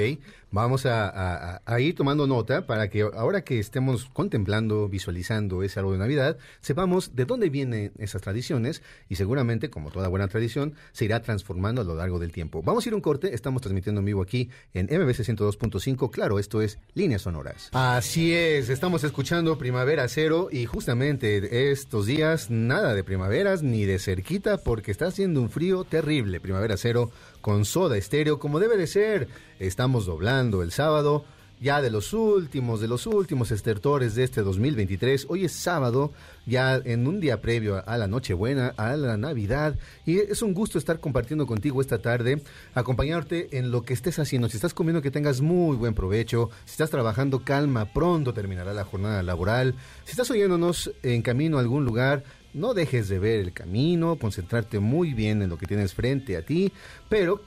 [0.52, 5.98] Vamos a, ir tomando nota para que ahora que estemos contemplando, visualizando ese árbol de
[5.98, 11.20] Navidad, sepamos de dónde vienen esas tradiciones y seguramente, como toda buena tradición, se irá
[11.22, 12.62] transformando a lo largo del tiempo.
[12.62, 13.34] Vamos a ir un corte.
[13.34, 16.10] Estamos transmitiendo en vivo aquí en MBC 102.5.
[16.10, 17.68] Claro, esto es Líneas Sonoras.
[17.72, 23.98] Así es, estamos escuchando Primavera Cero y justamente estos días nada de primaveras ni de
[23.98, 26.40] cerquita porque está haciendo un frío terrible.
[26.40, 29.28] Primavera Cero con soda estéreo como debe de ser.
[29.58, 31.24] Estamos doblando el sábado,
[31.60, 35.26] ya de los últimos, de los últimos estertores de este 2023.
[35.28, 36.12] Hoy es sábado,
[36.46, 40.78] ya en un día previo a la Nochebuena, a la Navidad, y es un gusto
[40.78, 42.42] estar compartiendo contigo esta tarde,
[42.74, 44.48] acompañarte en lo que estés haciendo.
[44.48, 46.50] Si estás comiendo, que tengas muy buen provecho.
[46.64, 49.74] Si estás trabajando, calma, pronto terminará la jornada laboral.
[50.04, 54.78] Si estás oyéndonos en camino a algún lugar, no dejes de ver el camino, concentrarte
[54.80, 56.72] muy bien en lo que tienes frente a ti,
[57.08, 57.42] pero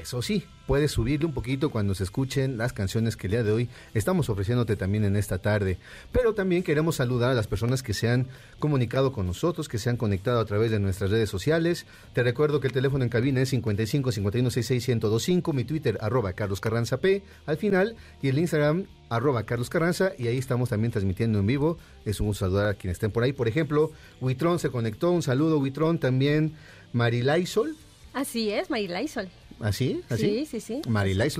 [0.00, 3.52] eso sí, puedes subirle un poquito cuando se escuchen las canciones que el día de
[3.52, 5.78] hoy estamos ofreciéndote también en esta tarde.
[6.12, 8.26] Pero también queremos saludar a las personas que se han
[8.58, 11.86] comunicado con nosotros, que se han conectado a través de nuestras redes sociales.
[12.12, 16.32] Te recuerdo que el teléfono en cabina es 55 51 66 1025, mi Twitter arroba
[16.32, 20.92] Carlos Carranza P al final y el Instagram arroba Carlos Carranza y ahí estamos también
[20.92, 21.78] transmitiendo en vivo.
[22.04, 23.32] Es un gusto saludar a quienes estén por ahí.
[23.32, 26.54] Por ejemplo, Huitrón se conectó, un saludo Huitrón, también
[26.92, 27.76] Marilaisol.
[28.12, 29.28] Así es, Marilaisol.
[29.60, 30.02] ¿Así?
[30.08, 30.22] ¿Así?
[30.22, 30.82] Sí, sí, sí.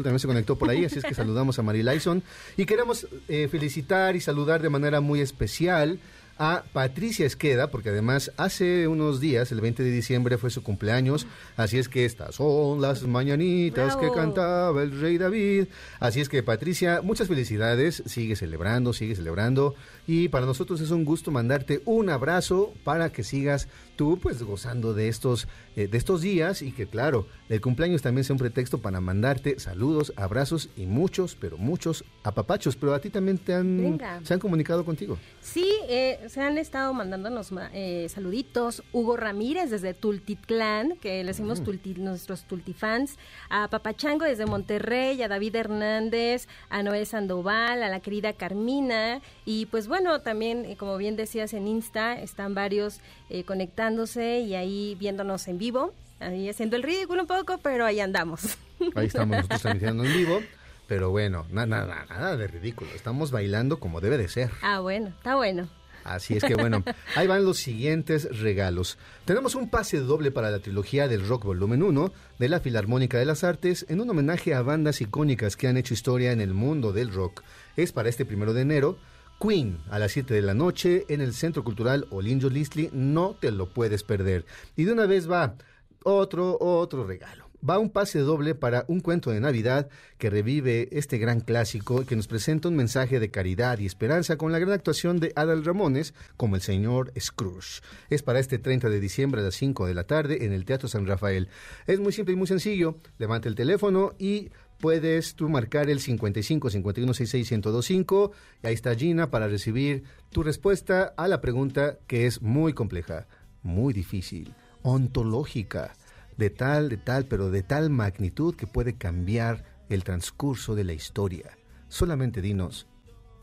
[0.02, 2.22] También se conectó por ahí, así es que saludamos a Marilaison.
[2.56, 5.98] Y queremos eh, felicitar y saludar de manera muy especial
[6.38, 11.26] a Patricia Esqueda, porque además hace unos días, el 20 de diciembre, fue su cumpleaños,
[11.56, 15.66] así es que estas son las mañanitas que cantaba el rey David.
[16.00, 19.74] Así es que Patricia, muchas felicidades, sigue celebrando, sigue celebrando,
[20.06, 24.92] y para nosotros es un gusto mandarte un abrazo para que sigas tú pues gozando
[24.94, 28.78] de estos, eh, de estos días y que claro, el cumpleaños también sea un pretexto
[28.78, 33.98] para mandarte saludos, abrazos y muchos, pero muchos apapachos, pero a ti también te han,
[34.22, 35.18] se han comunicado contigo.
[35.40, 38.82] Sí, eh, se han estado mandándonos eh, saluditos.
[38.92, 42.02] Hugo Ramírez desde Tultitlán, que le decimos mm.
[42.02, 43.16] nuestros Tultifans,
[43.48, 49.66] a Papachango desde Monterrey, a David Hernández, a Noé Sandoval, a la querida Carmina y
[49.66, 54.96] pues bueno, también, eh, como bien decías en Insta, están varios eh, conectándose y ahí
[54.98, 58.58] viéndonos en vivo, ahí haciendo el ridículo un poco, pero ahí andamos.
[58.96, 60.40] Ahí estamos nosotros transmitiendo en vivo.
[60.86, 62.90] Pero bueno, nada, nada, nada de ridículo.
[62.94, 64.50] Estamos bailando como debe de ser.
[64.60, 65.68] Ah, bueno, está bueno.
[66.04, 66.84] Así es que bueno,
[67.16, 68.98] ahí van los siguientes regalos.
[69.24, 73.24] Tenemos un pase doble para la trilogía del Rock Volumen 1 de la Filarmónica de
[73.24, 76.92] las Artes en un homenaje a bandas icónicas que han hecho historia en el mundo
[76.92, 77.42] del rock.
[77.76, 78.98] Es para este primero de enero.
[79.40, 82.90] Queen a las 7 de la noche en el Centro Cultural Olinjo Listli.
[82.92, 84.44] No te lo puedes perder.
[84.76, 85.56] Y de una vez va
[86.02, 91.18] otro, otro regalo va un pase doble para un cuento de Navidad que revive este
[91.18, 94.72] gran clásico y que nos presenta un mensaje de caridad y esperanza con la gran
[94.72, 97.80] actuación de Adal Ramones como el señor Scrooge.
[98.10, 100.88] Es para este 30 de diciembre a las 5 de la tarde en el Teatro
[100.88, 101.48] San Rafael.
[101.86, 102.98] Es muy simple y muy sencillo.
[103.18, 108.32] Levanta el teléfono y puedes tú marcar el 55 51 66 1025
[108.62, 113.26] y ahí está Gina para recibir tu respuesta a la pregunta que es muy compleja,
[113.62, 115.92] muy difícil, ontológica
[116.36, 120.92] de tal, de tal, pero de tal magnitud que puede cambiar el transcurso de la
[120.92, 121.56] historia.
[121.88, 122.86] Solamente dinos,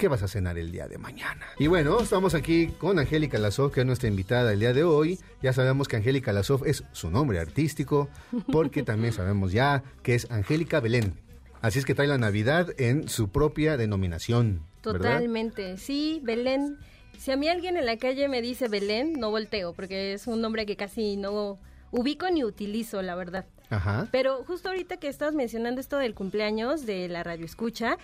[0.01, 1.45] ¿qué vas a cenar el día de mañana?
[1.59, 5.19] Y bueno, estamos aquí con Angélica Lazov, que es nuestra invitada el día de hoy.
[5.43, 8.09] Ya sabemos que Angélica Lazov es su nombre artístico,
[8.51, 11.13] porque también sabemos ya que es Angélica Belén.
[11.61, 14.63] Así es que trae la Navidad en su propia denominación.
[14.81, 16.79] Totalmente, sí, Belén.
[17.19, 20.41] Si a mí alguien en la calle me dice Belén, no volteo, porque es un
[20.41, 21.59] nombre que casi no
[21.91, 23.45] ubico ni utilizo, la verdad.
[23.69, 24.07] Ajá.
[24.11, 27.99] Pero justo ahorita que estás mencionando esto del cumpleaños de la radio escucha,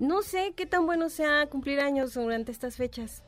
[0.00, 3.22] no sé qué tan bueno sea cumplir años durante estas fechas.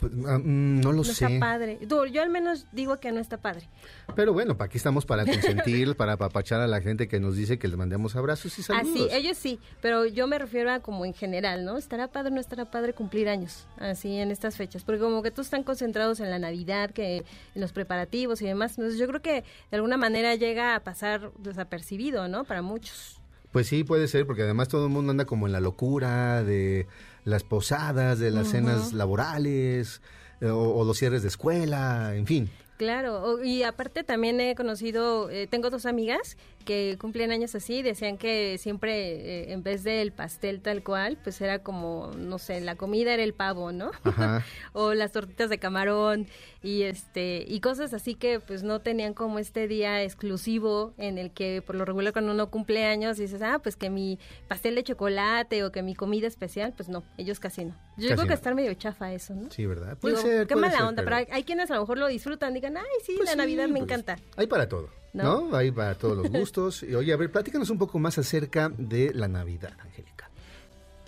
[0.00, 1.26] Pues, ah, mm, no lo sé.
[1.26, 1.78] Está padre.
[1.86, 3.68] Yo al menos digo que no está padre.
[4.16, 7.68] Pero bueno, aquí estamos para consentir, para apapachar a la gente que nos dice que
[7.68, 8.88] les mandemos abrazos y saludos.
[8.88, 11.76] Así, ellos sí, pero yo me refiero a como en general, ¿no?
[11.76, 14.84] ¿Estará padre o no estará padre cumplir años así en estas fechas?
[14.84, 17.18] Porque como que todos están concentrados en la Navidad, que
[17.54, 18.78] en los preparativos y demás.
[18.78, 22.44] Entonces yo creo que de alguna manera llega a pasar desapercibido, ¿no?
[22.44, 23.20] Para muchos.
[23.58, 26.86] Pues sí, puede ser, porque además todo el mundo anda como en la locura de
[27.24, 30.00] las posadas, de las cenas laborales
[30.40, 32.50] eh, o, los cierres de escuela, en fin.
[32.78, 38.18] Claro, y aparte también he conocido, eh, tengo dos amigas que cumplen años así, decían
[38.18, 42.76] que siempre eh, en vez del pastel tal cual, pues era como, no sé, la
[42.76, 43.90] comida era el pavo, ¿no?
[44.74, 46.28] o las tortitas de camarón
[46.62, 51.32] y este y cosas así que pues no tenían como este día exclusivo en el
[51.32, 54.84] que por lo regular cuando uno cumple años dices, ah, pues que mi pastel de
[54.84, 57.87] chocolate o que mi comida especial, pues no, ellos casi no.
[57.98, 59.50] Yo creo que estar medio chafa eso, ¿no?
[59.50, 59.96] Sí, ¿verdad?
[59.98, 60.46] Puede ser.
[60.46, 61.16] Qué mala onda, pero...
[61.16, 63.82] hay quienes a lo mejor lo disfrutan, digan, ay, sí, pues la Navidad me pues,
[63.82, 64.18] encanta.
[64.36, 64.88] Hay para todo.
[65.12, 65.54] ¿No?
[65.56, 66.82] Hay para todos los gustos.
[66.82, 70.30] y oye, a ver, platícanos un poco más acerca de la Navidad, Angélica.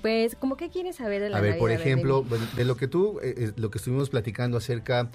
[0.03, 1.51] Pues, ¿cómo qué quieres saber de la Navidad?
[1.51, 2.25] A ver, por ejemplo,
[2.57, 5.11] de, lo que tú, eh, eh, lo que estuvimos platicando acerca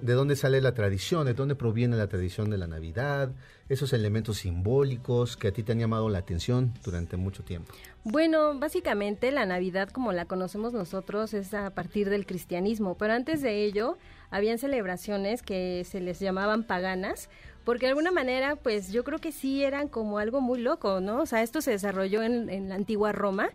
[0.00, 3.30] de dónde sale la tradición, de dónde proviene la tradición de la Navidad,
[3.68, 7.72] esos elementos simbólicos que a ti te han llamado la atención durante mucho tiempo.
[8.08, 13.42] Bueno, básicamente la Navidad como la conocemos nosotros es a partir del cristianismo, pero antes
[13.42, 13.98] de ello
[14.30, 17.28] habían celebraciones que se les llamaban paganas,
[17.64, 21.20] porque de alguna manera, pues yo creo que sí eran como algo muy loco, ¿no?
[21.20, 23.48] O sea, esto se desarrolló en, la antigua Roma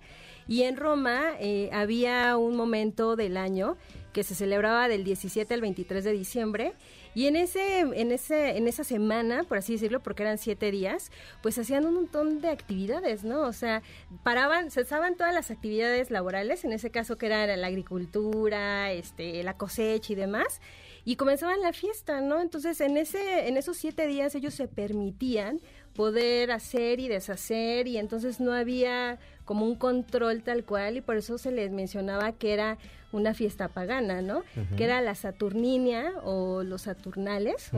[0.49, 3.77] y en Roma eh, había un momento del año
[4.11, 6.73] que se celebraba del 17 al 23 de diciembre
[7.13, 11.11] y en ese, en ese, en esa semana, por así decirlo, porque eran siete días,
[11.41, 13.41] pues hacían un montón de actividades, ¿no?
[13.41, 13.81] O sea,
[14.23, 19.57] paraban, cesaban todas las actividades laborales, en ese caso que era la agricultura, este, la
[19.57, 20.61] cosecha y demás,
[21.03, 22.39] y comenzaban la fiesta, ¿no?
[22.41, 25.59] Entonces, en ese, en esos siete días ellos se permitían
[25.93, 29.19] poder hacer y deshacer y entonces no había
[29.51, 32.77] como un control tal cual y por eso se les mencionaba que era
[33.11, 34.43] una fiesta pagana, ¿no?
[34.77, 37.69] Que era la Saturninia o los Saturnales.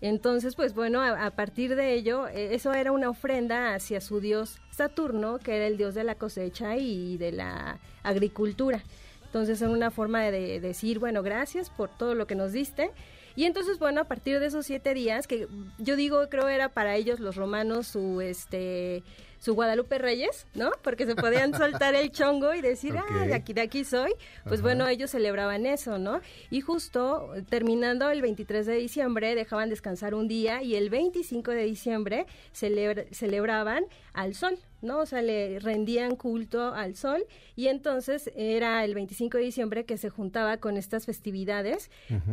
[0.00, 4.62] entonces, pues bueno, a, partir de ello, e, eso era una ofrenda hacia su dios
[4.70, 8.82] Saturno, que era el dios de la cosecha y de la agricultura.
[9.26, 12.92] Entonces, era una forma de decir, bueno, gracias por todo lo que nos diste
[13.36, 16.94] y entonces, bueno, a partir de esos siete días, que yo digo, creo era para
[16.94, 19.02] ellos los romanos su, este,
[19.44, 20.70] su Guadalupe Reyes, ¿no?
[20.80, 24.14] Porque se podían soltar el chongo y decir, ah, de aquí, de aquí soy.
[24.44, 26.22] Pues bueno, ellos celebraban eso, ¿no?
[26.48, 31.64] Y justo terminando el 23 de diciembre, dejaban descansar un día y el 25 de
[31.64, 35.00] diciembre celebraban al sol, ¿no?
[35.00, 39.98] O sea, le rendían culto al sol y entonces era el 25 de diciembre que
[39.98, 41.90] se juntaba con estas festividades,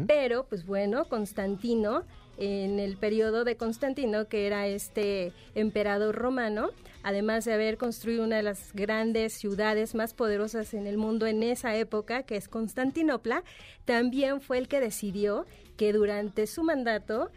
[0.07, 2.05] pero pues bueno, Constantino
[2.41, 6.71] en el periodo de Constantino, que era este emperador romano,
[7.03, 11.43] además de haber construido una de las grandes ciudades más poderosas en el mundo en
[11.43, 13.43] esa época, que es Constantinopla,
[13.85, 15.45] también fue el que decidió
[15.77, 17.29] que durante su mandato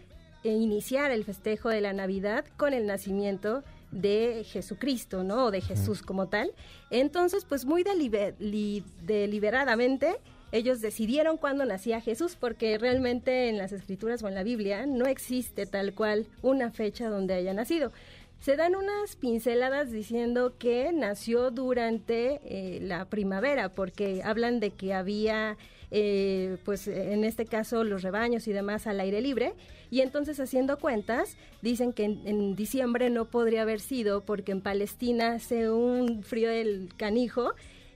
[0.42, 5.44] e iniciar el festejo de la Navidad con el nacimiento de Jesucristo, ¿no?
[5.46, 6.50] O de Jesús como tal.
[6.90, 10.16] Entonces, pues muy deliberadamente
[10.54, 15.06] ellos decidieron cuándo nacía Jesús, porque realmente en las escrituras o en la Biblia no
[15.06, 17.90] existe tal cual una fecha donde haya nacido.
[18.38, 24.94] Se dan unas pinceladas diciendo que nació durante eh, la primavera, porque hablan de que
[24.94, 25.56] había
[25.90, 29.54] eh, pues en este caso los rebaños y demás al aire libre.
[29.90, 35.32] Y entonces haciendo cuentas, dicen que en, diciembre no podría haber sido porque en Palestina
[35.32, 37.54] hace un frío del canijo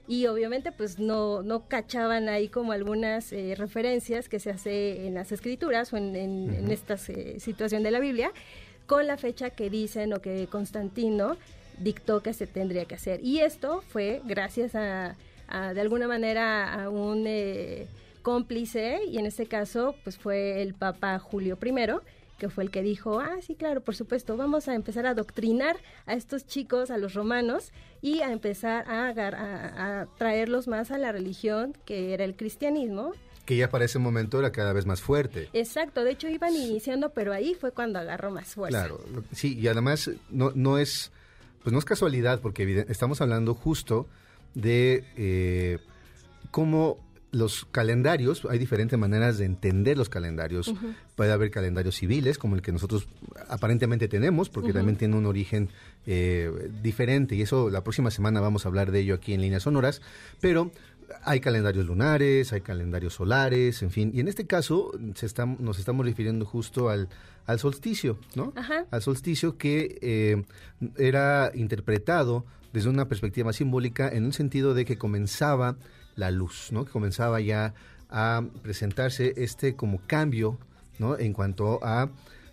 [0.09, 5.13] y obviamente pues no, no cachaban ahí como algunas eh, referencias que se hace en
[5.13, 8.31] las escrituras o en, esta eh, situación de la Biblia
[8.87, 11.37] con la fecha que dicen o que Constantino
[11.77, 13.23] dictó que se tendría que hacer.
[13.23, 15.15] Y esto fue gracias a,
[15.75, 17.85] de alguna manera, a un eh,
[18.23, 21.71] cómplice, y en este caso, pues fue el Papa Julio I,
[22.39, 25.77] que fue el que dijo, ah, sí, claro, por supuesto, vamos a empezar a adoctrinar
[26.07, 27.71] a estos chicos, a los romanos,
[28.01, 33.13] y a empezar a, a, traerlos más a la religión que era el cristianismo.
[33.45, 35.49] Que ya para ese momento era cada vez más fuerte.
[35.53, 38.79] Exacto, de hecho iban iniciando, pero ahí fue cuando agarró más fuerza.
[38.79, 41.11] Claro, sí, y además no, no es,
[41.61, 44.07] pues no es casualidad, porque estamos hablando justo
[44.55, 45.79] de eh,
[46.51, 46.97] cómo
[47.31, 50.73] los calendarios, hay diferentes maneras de entender los calendarios.
[51.19, 53.05] Puede haber calendarios civiles, como el que nosotros
[53.49, 55.67] aparentemente tenemos, porque también tiene un origen
[56.07, 59.63] eh, diferente, y eso la próxima semana vamos a hablar de ello aquí en Líneas
[59.63, 60.01] Sonoras,
[60.39, 60.71] pero
[61.23, 65.27] hay calendarios lunares, hay calendarios solares, en fin, y en este caso se
[65.59, 67.09] nos estamos refiriendo justo al,
[67.45, 68.53] al solsticio, ¿no?
[68.89, 70.41] Al solsticio que eh,
[70.95, 75.75] era interpretado desde una perspectiva simbólica en un sentido de que comenzaba
[76.15, 76.85] la luz, ¿no?
[76.85, 77.73] Que comenzaba ya
[78.09, 80.57] a presentarse este como cambio,
[80.99, 81.17] ¿no?
[81.17, 82.09] En cuanto a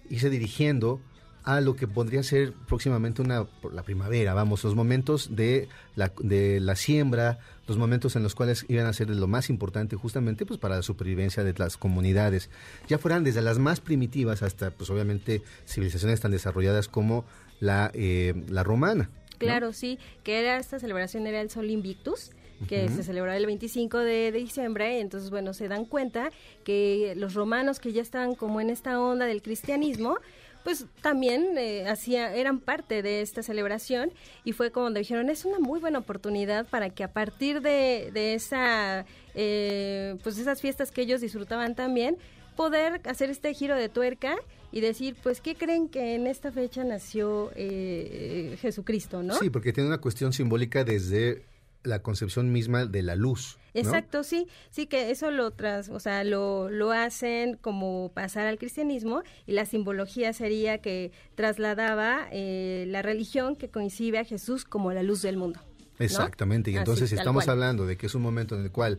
[0.08, 1.00] irse dirigiendo
[1.46, 6.58] a lo que podría ser próximamente una la primavera, vamos, los momentos de la, de
[6.58, 10.58] la siembra, los momentos en los cuales iban a ser lo más importante justamente pues
[10.58, 12.50] para la supervivencia de las comunidades,
[12.88, 17.24] ya fueran desde las más primitivas hasta pues obviamente civilizaciones tan desarrolladas como
[17.60, 19.08] la, eh, la romana.
[19.38, 22.32] Claro, sí, que era esta celebración era el Sol Invictus,
[22.68, 26.30] que se celebraba el 25 de, diciembre, y entonces, bueno, se dan cuenta
[26.64, 30.18] que los romanos que ya estaban como en esta onda del cristianismo,
[30.64, 34.10] pues también eh, hacía, eran parte de esta celebración
[34.42, 38.34] y fue como dijeron, es una muy buena oportunidad para que a partir de, de
[38.34, 42.16] esa, eh, pues esas fiestas que ellos disfrutaban también,
[42.56, 44.34] poder hacer este giro de tuerca
[44.72, 49.34] y decir, pues, ¿qué creen que en esta fecha nació eh, Jesucristo, no?
[49.34, 51.44] Sí, porque tiene una cuestión simbólica desde
[51.86, 53.58] la concepción misma de la luz.
[53.74, 58.58] Exacto, sí, sí que eso lo tras, o sea, lo, lo hacen como pasar al
[58.58, 64.92] cristianismo y la simbología sería que trasladaba eh, la religión que coincide a Jesús como
[64.92, 65.60] la luz del mundo.
[65.98, 68.98] Exactamente, y entonces si estamos hablando de que es un momento en el cual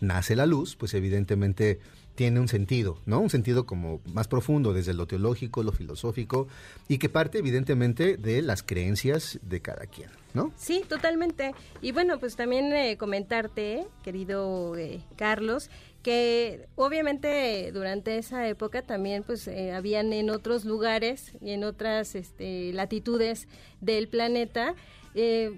[0.00, 1.80] nace la luz, pues evidentemente
[2.14, 3.20] tiene un sentido, ¿no?
[3.20, 6.48] Un sentido como más profundo desde lo teológico, lo filosófico
[6.88, 10.52] y que parte evidentemente de las creencias de cada quien, ¿no?
[10.56, 11.54] Sí, totalmente.
[11.80, 15.70] Y bueno, pues también eh, comentarte, querido eh, Carlos,
[16.02, 22.14] que obviamente durante esa época también pues eh, habían en otros lugares y en otras
[22.14, 23.46] este, latitudes
[23.80, 24.74] del planeta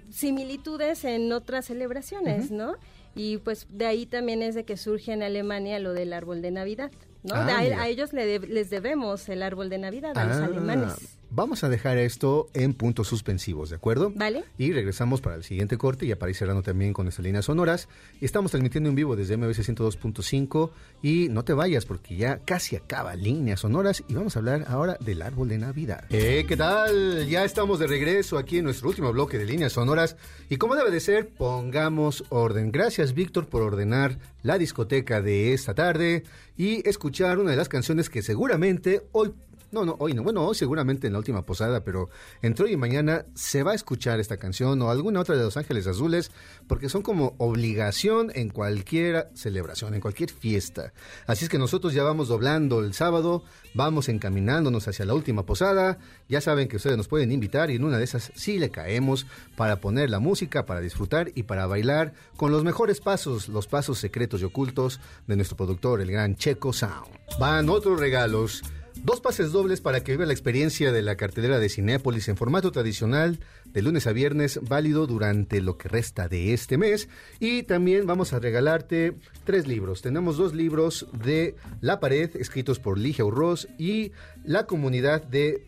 [0.09, 2.75] similitudes en otras celebraciones, ¿no?
[3.15, 6.51] Y pues de ahí también es de que surge en Alemania lo del árbol de
[6.51, 6.91] Navidad.
[7.23, 7.33] ¿no?
[7.35, 11.14] Ah, a, ellos les debemos el árbol de Navidad, a los ah, alemanes.
[11.29, 14.11] Vamos a dejar esto en puntos suspensivos, ¿de acuerdo?
[14.15, 14.43] Vale.
[14.57, 17.89] Y regresamos para el siguiente corte y para ir cerrando también con nuestras líneas sonoras.
[18.21, 23.15] Estamos transmitiendo en vivo desde MBC 102.5 y no te vayas porque ya casi acaba
[23.15, 26.05] líneas sonoras y vamos a hablar ahora del árbol de Navidad.
[26.09, 27.27] Eh, ¿Qué tal?
[27.27, 30.15] Ya estamos de regreso aquí en nuestro último bloque de líneas sonoras
[30.49, 32.71] y como debe de ser, pongamos orden.
[32.71, 36.23] Gracias Víctor por ordenar la discoteca de esta tarde
[36.57, 39.33] y escuchar una de las canciones que seguramente hoy
[39.75, 40.23] no, no, hoy no.
[40.23, 42.09] Bueno, hoy seguramente en la última posada, pero
[42.41, 45.57] entre hoy y mañana se va a escuchar esta canción o alguna otra de Los
[45.57, 46.31] Ángeles Azules,
[46.65, 50.93] porque son como obligación en cualquier celebración, en cualquier fiesta.
[51.27, 55.97] Así es que nosotros ya vamos doblando el sábado, vamos encaminándonos hacia la última posada.
[56.29, 59.27] Ya saben que ustedes nos pueden invitar y en una de esas sí le caemos
[59.57, 63.99] para poner la música, para disfrutar y para bailar con los mejores pasos, los pasos
[63.99, 67.09] secretos y ocultos de nuestro productor, el gran Checo Sound.
[67.39, 68.63] Van otros regalos.
[69.05, 72.71] Dos pases dobles para que viva la experiencia de la cartelera de Cinépolis en formato
[72.71, 77.07] tradicional de lunes a viernes, válido durante lo que resta de este mes.
[77.39, 80.01] Y también vamos a regalarte tres libros.
[80.01, 84.11] Tenemos dos libros de La Pared, escritos por Ligia Urroz, y
[84.43, 85.67] La Comunidad de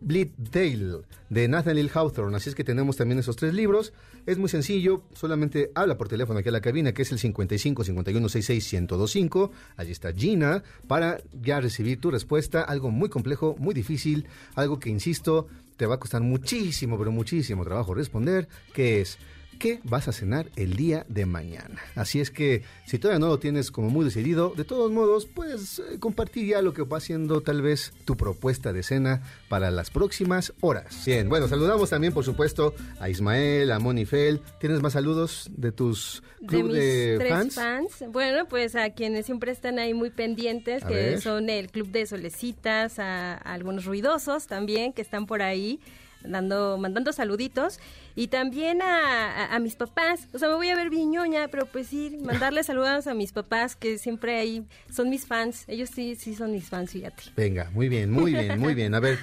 [0.00, 0.98] Dale
[1.30, 2.36] de Nathaniel Hawthorne.
[2.36, 3.94] Así es que tenemos también esos tres libros.
[4.24, 7.82] Es muy sencillo, solamente habla por teléfono aquí a la cabina, que es el 55
[7.82, 9.50] 51 66 1025.
[9.76, 12.62] Allí está Gina para ya recibir tu respuesta.
[12.62, 17.64] Algo muy complejo, muy difícil, algo que, insisto, te va a costar muchísimo, pero muchísimo
[17.64, 19.18] trabajo responder, que es
[19.58, 21.80] qué vas a cenar el día de mañana.
[21.94, 25.78] Así es que si todavía no lo tienes como muy decidido, de todos modos puedes
[25.78, 29.90] eh, compartir ya lo que va siendo tal vez tu propuesta de cena para las
[29.90, 31.04] próximas horas.
[31.06, 34.40] Bien, bueno, saludamos también por supuesto a Ismael, a Monifel.
[34.60, 38.04] ¿Tienes más saludos de tus club de, fans?
[38.08, 42.98] Bueno, pues a quienes siempre están ahí muy pendientes, que son el Club de Solecitas,
[42.98, 45.80] a algunos ruidosos también que están por ahí
[46.24, 47.80] dando, mandando saluditos.
[48.14, 50.28] Y también a, a, mis papás.
[50.32, 53.32] O sea, me voy a ver bien ñoña, pero pues sí, mandarles saludos a mis
[53.32, 55.64] papás, que siempre ahí son mis fans.
[55.66, 57.24] Ellos sí, sí son mis fans, fíjate.
[57.36, 58.94] Venga, muy bien, muy bien, muy bien.
[58.94, 59.18] A ver,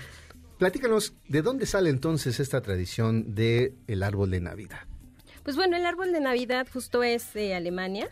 [0.57, 4.79] platícanos, ¿de dónde sale entonces esta tradición del el árbol de Navidad?
[5.43, 8.09] Pues bueno, el árbol de Navidad justo es de Alemania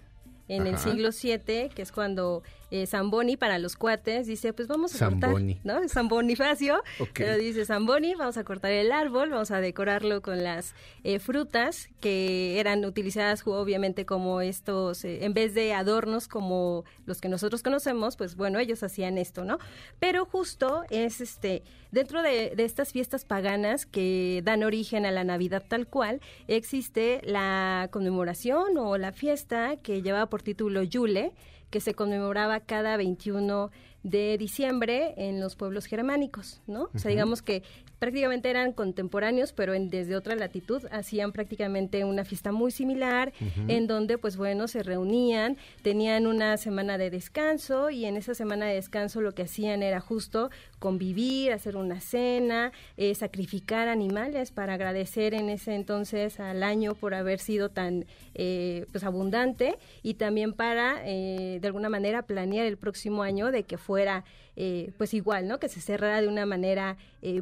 [0.48, 5.02] en el siglo VII, que es cuando eh, Zamboni para los cuates dice, pues vamos
[5.02, 5.88] a cortar, ¿no?
[5.88, 10.76] San Bonifacio, pero dice Zamboni, vamos a cortar el árbol, vamos a decorarlo con las
[11.04, 17.22] eh, frutas que eran utilizadas obviamente como estos, eh, en vez de adornos como los
[17.22, 19.60] que nosotros conocemos, pues bueno, ellos hacían esto, ¿no?
[20.00, 25.24] Pero justo es este, dentro de, de estas fiestas paganas que dan origen a la
[25.24, 31.32] Navidad tal cual, existe la conmemoración o la fiesta que lleva por título Yule,
[31.70, 33.72] que se conmemoraba cada 21
[34.04, 36.90] de diciembre en los pueblos germánicos, ¿no?
[36.94, 37.64] O sea, digamos que
[38.00, 43.34] prácticamente eran contemporáneos, pero en, desde otra latitud hacían prácticamente una fiesta muy similar,
[43.68, 48.68] en donde, pues bueno, se reunían, tenían una semana de descanso y en esa semana
[48.68, 54.74] de descanso lo que hacían era justo convivir, hacer una cena, eh, sacrificar animales para
[54.74, 58.06] agradecer en ese entonces al año por haber sido tan
[58.36, 63.64] eh, pues abundante y también para eh, de alguna manera planear el próximo año de
[63.64, 64.24] que fuera
[64.60, 65.60] eh, pues igual, ¿no?
[65.60, 67.42] Que se cerrara de una manera eh,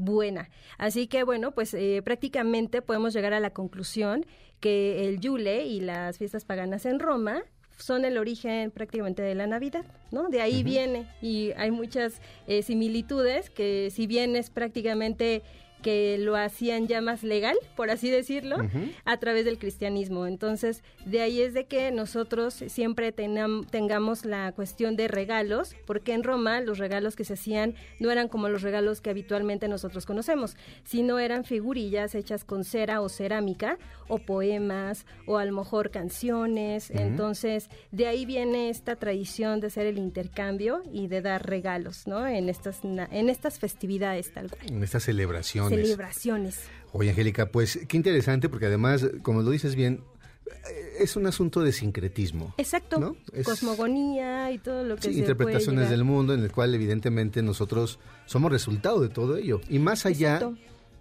[0.77, 4.25] Así que bueno, pues eh, prácticamente podemos llegar a la conclusión
[4.59, 7.43] que el Yule y las fiestas paganas en Roma
[7.77, 10.29] son el origen prácticamente de la Navidad, ¿no?
[10.29, 12.21] De ahí viene y hay muchas
[12.63, 15.43] similitudes que si bien es prácticamente
[15.85, 18.57] que lo hacían ya más legal, por así decirlo,
[19.03, 20.25] a través del cristianismo.
[20.25, 26.23] Entonces, de ahí es de que nosotros siempre tengamos la cuestión de regalos, porque en
[26.23, 30.57] Roma los regalos que se hacían no eran como los regalos que habitualmente nosotros conocemos,
[30.85, 33.77] sino eran figurillas hechas con cera o cerámica,
[34.07, 36.89] o poemas, o a lo mejor canciones.
[36.89, 42.25] Entonces, de ahí viene esta tradición de hacer el intercambio y de dar regalos, ¿no?
[42.25, 44.65] En estas, en estas festividades tal cual.
[44.67, 46.59] En estas celebraciones celebraciones.
[46.91, 50.01] Oye, Angélica, pues qué interesante porque además, como lo dices bien,
[50.47, 52.53] eh, es un asunto de sincretismo.
[52.57, 53.15] Exacto.
[53.43, 58.51] Cosmogonía y todo lo que sí, interpretaciones del mundo en el cual evidentemente nosotros somos
[58.51, 60.39] resultado de todo ello y más allá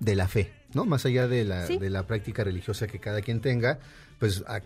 [0.01, 0.85] de la fe, ¿no?
[0.85, 3.79] Más allá de la, de la práctica religiosa que cada quien tenga,
[4.19, 4.61] pues a,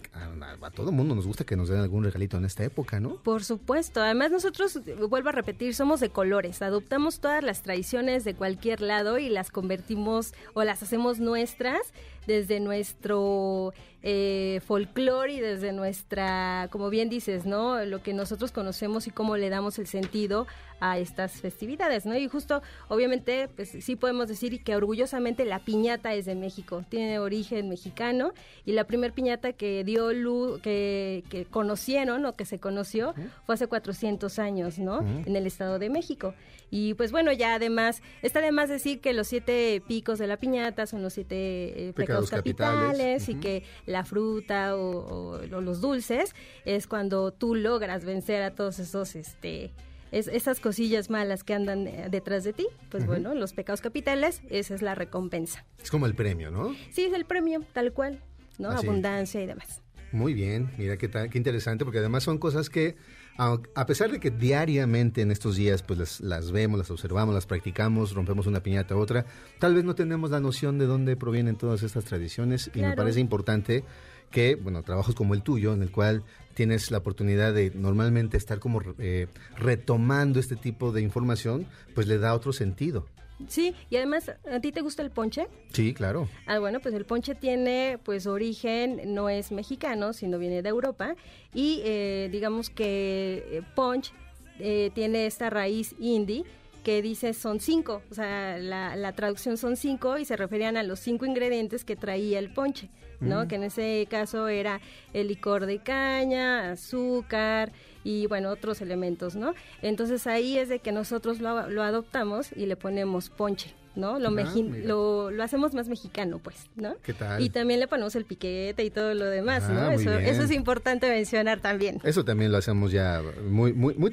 [0.70, 3.16] todo mundo nos gusta que nos den algún regalito en esta época, ¿no?
[3.16, 4.00] Por supuesto.
[4.00, 4.78] Además nosotros,
[5.08, 6.62] vuelvo a repetir, somos de colores.
[6.62, 11.80] Adoptamos todas las tradiciones de cualquier lado y las convertimos o las hacemos nuestras
[12.28, 13.72] desde nuestro
[14.02, 17.82] eh, folclore y desde nuestra, como bien dices, ¿no?
[17.86, 20.46] Lo que nosotros conocemos y cómo le damos el sentido
[20.78, 22.16] a estas festividades, ¿no?
[22.16, 27.18] Y justo, obviamente, pues sí podemos decir que orgullosamente la piñata es de México, tiene
[27.18, 28.32] origen mexicano
[28.66, 33.14] y la primer piñata que dio luz, que, que conocieron o que se conoció
[33.46, 35.00] fue hace 400 años, ¿no?
[35.00, 36.34] En el Estado de México.
[36.70, 40.36] Y pues bueno, ya además, está de más decir que los siete picos de la
[40.36, 46.86] piñata son los siete eh, pecados, capitales, y que la fruta o, los dulces es
[46.86, 49.72] cuando tú logras vencer a todos esos, este,
[50.12, 52.66] esas cosillas malas que andan eh, detrás de ti.
[52.90, 55.64] Pues bueno, los pecados capitales, esa es la recompensa.
[55.82, 56.74] Es como el premio, ¿no?
[56.90, 58.20] Sí, es el premio, tal cual,
[58.58, 58.70] ¿no?
[58.70, 59.82] Abundancia y demás.
[60.10, 62.96] Muy bien, mira qué, qué interesante, porque además son cosas que
[63.38, 68.12] a pesar de que diariamente en estos días pues las, vemos, las observamos, las practicamos,
[68.12, 69.26] rompemos una piñata a otra,
[69.60, 73.20] tal vez no tenemos la noción de dónde provienen todas estas tradiciones y me parece
[73.20, 73.84] importante
[74.32, 76.24] que, bueno, trabajos como el tuyo, en el cual
[76.54, 82.18] tienes la oportunidad de normalmente estar como eh, retomando este tipo de información, pues le
[82.18, 83.06] da otro sentido.
[83.46, 85.46] Sí, y además, ¿a ti te gusta el ponche?
[85.72, 86.28] Sí, claro.
[86.46, 91.14] Ah, bueno, pues el ponche tiene, pues, origen, no es mexicano, sino viene de Europa,
[91.54, 94.12] y eh, digamos que eh, ponche
[94.58, 96.44] eh, tiene esta raíz indie
[96.82, 100.82] que dice son cinco, o sea, la, la, traducción son cinco y se referían a
[100.82, 102.88] los cinco ingredientes que traía el ponche,
[103.20, 103.44] ¿no?
[103.44, 103.48] Mm.
[103.48, 104.80] Que en ese caso era
[105.12, 107.72] el licor de caña, azúcar,
[108.04, 109.54] y bueno, otros elementos, ¿no?
[109.82, 113.74] Entonces ahí es de que nosotros lo, lo adoptamos y le ponemos ponche.
[113.98, 114.18] ¿no?
[114.20, 114.54] Lo, ah,
[114.84, 116.96] lo, lo, hacemos más mexicano, pues, ¿no?
[117.02, 117.42] ¿Qué tal?
[117.42, 119.80] Y también le ponemos el piquete y todo lo demás, ¿no?
[119.80, 122.00] Ah, eso, eso, es importante mencionar también.
[122.04, 124.12] Eso también lo hacemos ya muy, muy, muy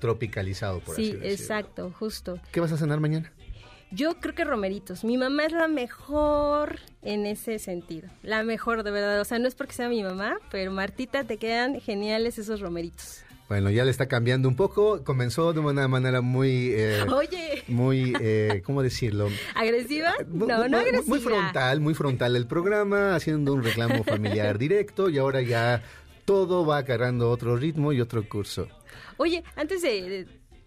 [0.00, 1.28] tropicalizado, por sí, así decirlo.
[1.28, 2.38] Sí, exacto, justo.
[2.52, 3.32] ¿Qué vas a cenar mañana?
[3.94, 5.04] Yo creo que romeritos.
[5.04, 8.08] Mi mamá es la mejor en ese sentido.
[8.22, 9.20] La mejor, de verdad.
[9.20, 13.22] O sea, no es porque sea mi mamá, pero Martita, te quedan geniales esos romeritos.
[13.48, 15.04] Bueno, ya le está cambiando un poco.
[15.04, 16.72] Comenzó de una manera muy...
[16.72, 17.64] Eh, Oye.
[17.68, 19.28] Muy, eh, ¿cómo decirlo?
[19.54, 20.14] ¿Agresiva?
[20.26, 21.02] No, no agresiva.
[21.06, 25.82] Muy frontal, muy frontal el programa, haciendo un reclamo familiar directo y ahora ya
[26.24, 28.68] todo va agarrando otro ritmo y otro curso.
[29.18, 30.26] Oye, antes de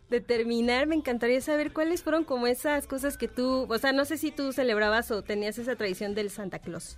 [0.10, 4.06] de terminar, me encantaría saber cuáles fueron como esas cosas que tú, o sea, no
[4.06, 6.98] sé si tú celebrabas o tenías esa tradición del Santa Claus.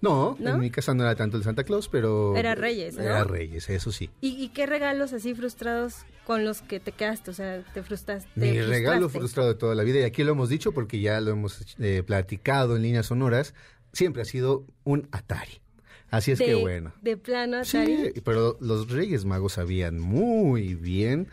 [0.00, 2.36] No, en mi casa no era tanto el Santa Claus, pero...
[2.36, 3.02] Era Reyes, ¿no?
[3.02, 4.10] Era Reyes, eso sí.
[4.20, 7.30] ¿Y, qué regalos así frustrados con los que te quedaste?
[7.30, 8.28] O sea, te frustraste.
[8.36, 11.32] Mi regalo frustrado de toda la vida, y aquí lo hemos dicho porque ya lo
[11.32, 13.54] hemos eh, platicado en líneas sonoras,
[13.92, 15.60] siempre ha sido un Atari.
[16.10, 16.92] Así es que bueno.
[17.02, 18.12] De plano Atari.
[18.14, 21.28] Sí, pero los Reyes Magos sabían muy bien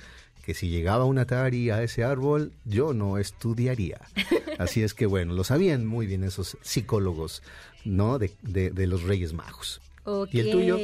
[0.46, 4.00] que si llegaba un Atari a ese árbol, yo no estudiaría.
[4.60, 7.42] Así es que bueno, lo sabían muy bien esos psicólogos,
[7.84, 8.20] ¿no?
[8.20, 9.82] De, de, los Reyes Magos.
[10.32, 10.78] ¿Y el tuyo?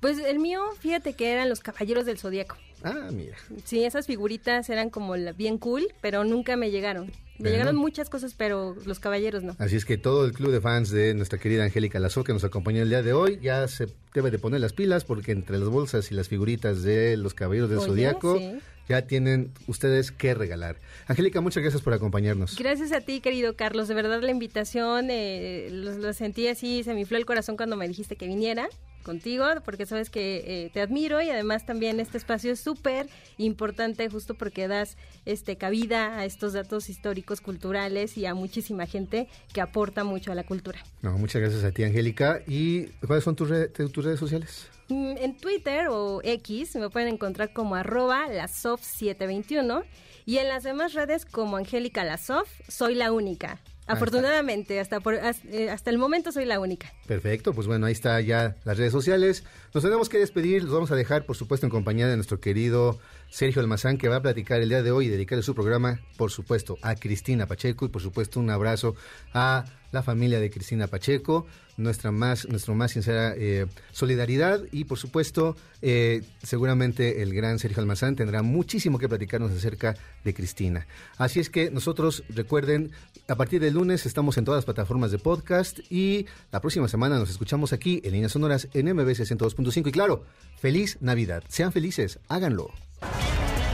[0.00, 2.56] Pues el mío, fíjate que eran los Caballeros del Zodíaco.
[2.84, 3.36] Ah, mira.
[3.64, 7.06] Sí, esas figuritas eran como la- bien cool, pero nunca me llegaron.
[7.06, 7.50] Me Bueno.
[7.52, 9.56] llegaron muchas cosas, pero los caballeros no.
[9.58, 12.44] Así es que todo el club de fans de nuestra querida Angélica Lazo que nos
[12.44, 15.68] acompañó el día de hoy ya se debe de poner las pilas porque entre las
[15.68, 18.58] bolsas y las figuritas de los caballeros del Oye, Zodíaco sí.
[18.88, 20.76] Ya tienen ustedes que regalar.
[21.06, 22.56] Angélica, muchas gracias por acompañarnos.
[22.58, 23.88] Gracias a ti, querido Carlos.
[23.88, 27.76] De verdad, la invitación, eh, lo, lo sentí así, se me infló el corazón cuando
[27.76, 28.68] me dijiste que viniera
[29.02, 34.08] contigo, porque sabes que eh, te admiro y además también este espacio es súper importante
[34.08, 34.96] justo porque das
[35.26, 40.34] este cabida a estos datos históricos, culturales y a muchísima gente que aporta mucho a
[40.34, 40.78] la cultura.
[41.02, 42.40] No, muchas gracias a ti, Angélica.
[42.46, 44.68] ¿Y cuáles son tus, re- tus redes sociales?
[44.88, 49.84] Mm, En Twitter o X me pueden encontrar como arroba lasof721
[50.24, 53.60] y en las demás redes como Angélica Lasof, soy la única.
[53.86, 56.92] Afortunadamente, hasta, por- eh, hasta el momento soy la única.
[57.06, 59.44] Perfecto, pues bueno, ahí está ya las redes sociales.
[59.74, 62.98] Nos tenemos que despedir, los vamos a dejar, por supuesto, en compañía de nuestro querido
[63.32, 66.30] Sergio Almazán, que va a platicar el día de hoy y dedicarle su programa, por
[66.30, 68.94] supuesto, a Cristina Pacheco y, por supuesto, un abrazo
[69.32, 71.46] a la familia de Cristina Pacheco,
[71.78, 77.80] nuestra más, nuestra más sincera eh, solidaridad y, por supuesto, eh, seguramente el gran Sergio
[77.80, 80.86] Almazán tendrá muchísimo que platicarnos acerca de Cristina.
[81.16, 82.90] Así es que nosotros, recuerden,
[83.28, 87.18] a partir del lunes estamos en todas las plataformas de podcast y la próxima semana
[87.18, 90.26] nos escuchamos aquí en Líneas Sonoras en MBC 102.5 y claro,
[90.60, 91.42] feliz Navidad.
[91.48, 92.74] Sean felices, háganlo.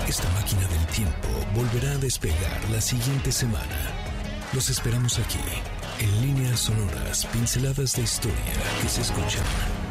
[0.08, 3.92] Esta máquina del tiempo volverá a despegar la siguiente semana.
[4.52, 5.38] Los esperamos aquí,
[6.00, 9.87] en líneas sonoras, pinceladas de historia que se escuchan.